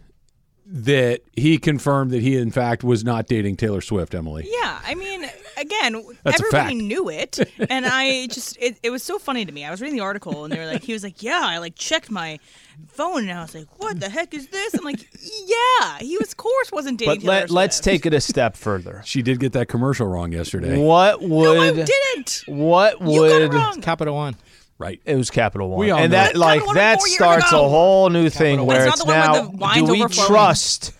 [0.74, 4.48] That he confirmed that he, in fact, was not dating Taylor Swift, Emily.
[4.48, 5.26] Yeah, I mean,
[5.58, 9.66] again, everybody knew it, and I just it, it was so funny to me.
[9.66, 11.76] I was reading the article, and they were like, he was like, "Yeah, I like
[11.76, 12.40] checked my
[12.88, 15.02] phone, and I was like, what the heck is this?" I'm like,
[15.46, 18.56] "Yeah, he was, of course, wasn't dating." But Taylor let, let's take it a step
[18.56, 19.02] further.
[19.12, 20.78] She did get that commercial wrong yesterday.
[20.82, 22.44] What would No, I didn't.
[22.48, 23.82] what You got it would wrong.
[23.82, 24.38] Capital One.
[24.82, 25.00] Right.
[25.06, 25.80] It was Capital One.
[25.80, 27.66] We all and know that like Capital One that four years starts ago.
[27.66, 28.66] a whole new thing One.
[28.68, 30.28] where It's it's, not the one now with the wine's do we overflowing.
[30.28, 30.94] trust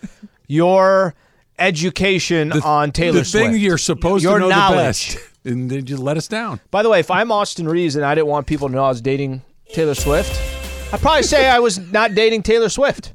[0.46, 1.14] your
[1.58, 3.46] education on Taylor the Swift?
[3.52, 5.14] thing you're supposed your to know knowledge.
[5.14, 6.60] the best, and then just let us down.
[6.70, 8.88] By the way, if I'm Austin Reaves and I didn't want people to know I
[8.88, 10.30] was dating Taylor Swift,
[10.92, 13.12] I'd probably say I was not dating Taylor Swift.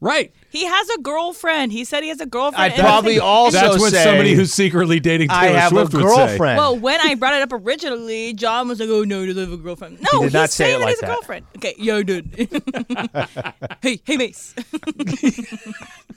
[0.00, 0.32] Right.
[0.50, 1.72] He has a girlfriend.
[1.72, 2.62] He said he has a girlfriend.
[2.64, 5.58] I'd and I probably think- also That's what say somebody who's secretly dating I Taylor
[5.58, 6.16] have Swift a would say.
[6.16, 6.56] girlfriend.
[6.58, 9.52] Well, when I brought it up originally, John was like, "Oh no, he doesn't have
[9.52, 11.10] a girlfriend." No, He did he's not say saying it that like he has that.
[11.10, 11.46] a girlfriend.
[11.56, 13.78] Okay, yeah, I did.
[13.82, 14.54] hey, hey, Mace.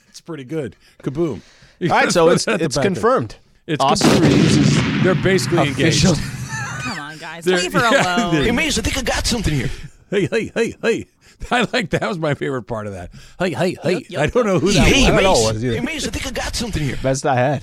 [0.08, 0.76] It's pretty good.
[1.02, 1.40] Kaboom.
[1.82, 2.82] All right, so it's it's back there.
[2.84, 3.36] confirmed.
[3.66, 5.04] It's Austin confirmed.
[5.04, 6.04] They're basically engaged.
[6.04, 8.34] Come on, guys, They're- leave her yeah, alone.
[8.44, 9.70] they're- Maze, I think I got something here.
[10.12, 11.06] Hey, hey, hey, hey.
[11.50, 13.10] I like that was my favorite part of that.
[13.38, 14.04] Hey, hey, hey!
[14.18, 15.10] I don't know who that Hey, was.
[15.10, 15.44] I don't Mason.
[15.44, 15.74] what it is.
[15.76, 16.98] Hey, Mason, I think I got something here.
[17.02, 17.62] Best I had.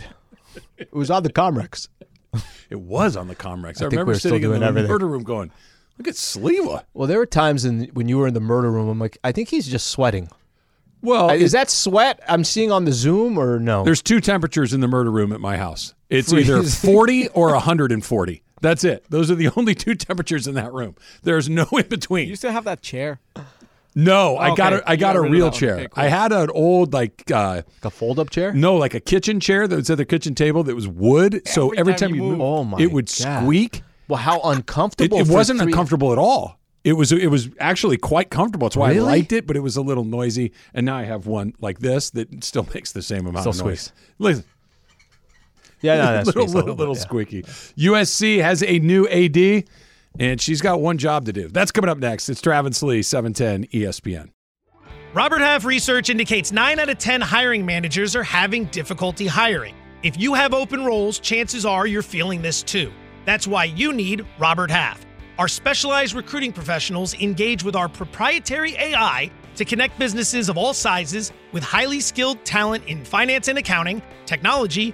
[0.77, 1.87] It was on the Comrex.
[2.71, 3.63] It was on the Comrex.
[3.65, 4.89] I, I think remember we're still sitting in doing the everything.
[4.91, 5.51] murder room going,
[5.99, 8.89] "Look at Sleva." Well, there were times in when you were in the murder room.
[8.89, 10.29] I'm like, I think he's just sweating.
[11.01, 13.83] Well, is that sweat I'm seeing on the Zoom or no?
[13.83, 15.93] There's two temperatures in the murder room at my house.
[16.09, 16.49] It's Freeze.
[16.49, 18.43] either 40 or 140.
[18.61, 19.05] That's it.
[19.09, 20.95] Those are the only two temperatures in that room.
[21.23, 22.27] There's no in between.
[22.29, 23.19] You still have that chair?
[23.95, 24.83] No, I got Okay.
[24.85, 25.75] a I got got a real chair.
[25.75, 26.03] Okay, cool.
[26.03, 28.53] I had an old like uh, like a fold up chair.
[28.53, 31.41] No, like a kitchen chair that was at the kitchen table that was wood.
[31.47, 33.43] so every time, you move, Oh my it would God.
[33.43, 33.81] squeak.
[34.07, 35.19] Well, how uncomfortable!
[35.19, 36.59] it for wasn't three- uncomfortable at all.
[36.83, 38.67] It was it was actually quite comfortable.
[38.67, 38.99] That's why Really?
[38.99, 40.53] I liked it, but it was a little noisy.
[40.73, 43.65] And now I have one like this that still makes the same amount Still of
[43.67, 43.81] noise.
[43.81, 43.91] squeaks.
[44.19, 44.43] Listen,
[45.81, 47.03] Yeah, no, that little a little, little little bit, yeah.
[47.03, 47.43] squeaky.
[47.43, 49.65] USC has a new AD,
[50.19, 51.47] and she's got one job to do.
[51.47, 52.29] That's coming up next.
[52.29, 54.29] It's Travis Lee, E 710 ESPN.
[55.13, 59.75] Robert Half research indicates 9 out of 10 hiring managers are having difficulty hiring.
[60.03, 62.91] If you have open roles, chances are you're feeling this too.
[63.25, 65.05] That's why you need Robert Half.
[65.39, 71.31] Our specialized recruiting professionals engage with our proprietary AI to connect businesses of all sizes
[71.53, 74.93] with highly skilled talent in finance and accounting, technology,